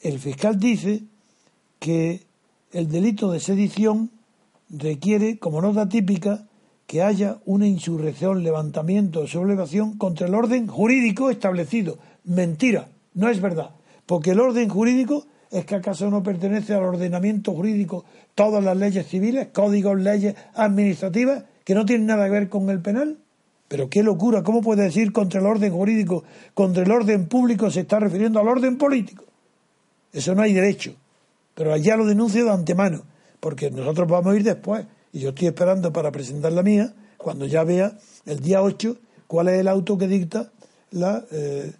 [0.00, 1.02] el fiscal dice
[1.78, 2.22] que
[2.72, 4.10] el delito de sedición
[4.68, 6.46] requiere, como nota típica,
[6.86, 11.98] que haya una insurrección, levantamiento o sublevación contra el orden jurídico establecido.
[12.24, 13.70] Mentira, no es verdad.
[14.06, 19.06] Porque el orden jurídico es que acaso no pertenece al ordenamiento jurídico todas las leyes
[19.06, 23.18] civiles, códigos, leyes administrativas que no tienen nada que ver con el penal.
[23.68, 26.24] Pero qué locura, ¿cómo puede decir contra el orden jurídico,
[26.54, 29.24] contra el orden público se está refiriendo al orden político?
[30.12, 30.96] Eso no hay derecho.
[31.54, 33.02] Pero allá lo denuncio de antemano,
[33.38, 34.84] porque nosotros vamos a ir después.
[35.12, 37.96] Y yo estoy esperando para presentar la mía, cuando ya vea
[38.26, 38.96] el día 8
[39.28, 40.50] cuál es el auto que dicta
[41.30, 41.72] eh,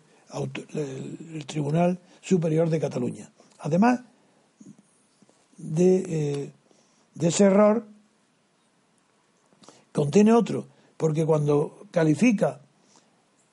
[0.74, 3.33] el Tribunal Superior de Cataluña.
[3.64, 4.00] Además
[5.56, 6.52] de, eh,
[7.14, 7.86] de ese error,
[9.90, 10.66] contiene otro,
[10.98, 12.60] porque cuando califica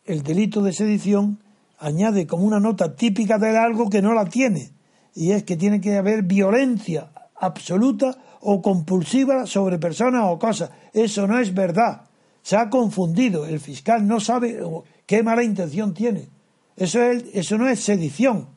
[0.03, 1.39] el delito de sedición,
[1.79, 4.73] añade como una nota típica de algo que no la tiene,
[5.15, 10.71] y es que tiene que haber violencia absoluta o compulsiva sobre personas o cosas.
[10.91, 12.09] Eso no es verdad.
[12.41, 13.45] Se ha confundido.
[13.45, 14.59] El fiscal no sabe
[15.05, 16.27] qué mala intención tiene.
[16.75, 18.47] Eso, es, eso no es sedición.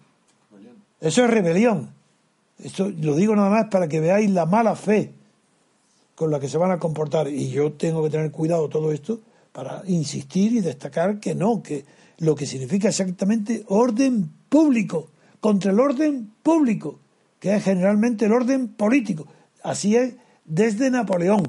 [1.05, 1.90] Eso es rebelión.
[2.59, 5.12] Esto lo digo nada más para que veáis la mala fe
[6.14, 7.28] con la que se van a comportar.
[7.28, 9.20] Y yo tengo que tener cuidado todo esto
[9.52, 11.84] para insistir y destacar que no, que
[12.20, 17.00] lo que significa exactamente orden público, contra el orden público,
[17.38, 19.26] que es generalmente el orden político.
[19.62, 20.14] Así es
[20.46, 21.42] desde Napoleón,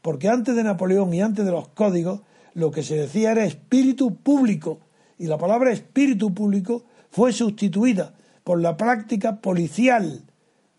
[0.00, 2.22] porque antes de Napoleón y antes de los códigos,
[2.54, 4.80] lo que se decía era espíritu público,
[5.18, 8.14] y la palabra espíritu público fue sustituida
[8.44, 10.22] por la práctica policial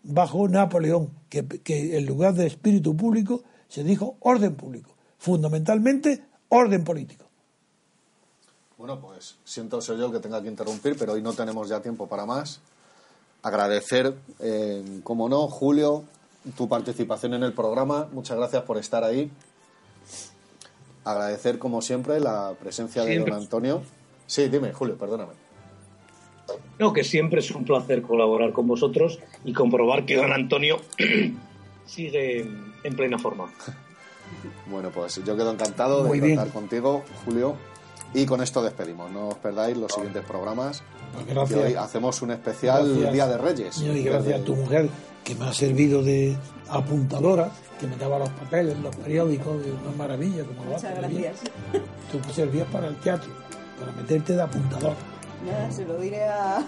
[0.02, 7.24] bajo Napoleón, que, en lugar de espíritu público se dijo orden público, fundamentalmente orden político.
[8.76, 11.80] Bueno, pues siento ser yo el que tenga que interrumpir, pero hoy no tenemos ya
[11.80, 12.60] tiempo para más.
[13.42, 16.04] Agradecer, eh, como no, Julio,
[16.56, 18.08] tu participación en el programa.
[18.12, 19.30] Muchas gracias por estar ahí.
[21.04, 23.82] Agradecer, como siempre, la presencia de don Antonio.
[24.26, 25.43] Sí, dime, Julio, perdóname.
[26.78, 30.80] No, que siempre es un placer colaborar con vosotros y comprobar que don Antonio
[31.86, 33.50] sigue en plena forma.
[34.70, 37.56] Bueno, pues yo quedo encantado de estar contigo, Julio.
[38.12, 39.10] Y con esto despedimos.
[39.10, 40.82] No os perdáis los siguientes programas.
[41.14, 41.60] Pues gracias.
[41.60, 43.80] hoy hacemos un especial Día de Reyes.
[43.80, 44.88] Y gracias a tu mujer,
[45.24, 46.36] que me ha servido de
[46.68, 50.44] apuntadora, que me daba los papeles, los periódicos, de una maravilla.
[50.44, 51.40] Como Muchas gracias.
[52.10, 53.30] Tú servías para el teatro,
[53.80, 54.94] para meterte de apuntador.
[55.44, 56.58] Nada, se lo diré a.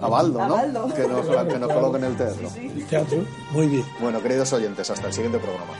[0.00, 0.94] a Baldo, ¿no?
[0.94, 2.48] Que nos, que nos coloque en el teatro.
[2.56, 3.84] El teatro, muy bien.
[4.00, 5.72] Bueno, queridos oyentes, hasta el siguiente programa.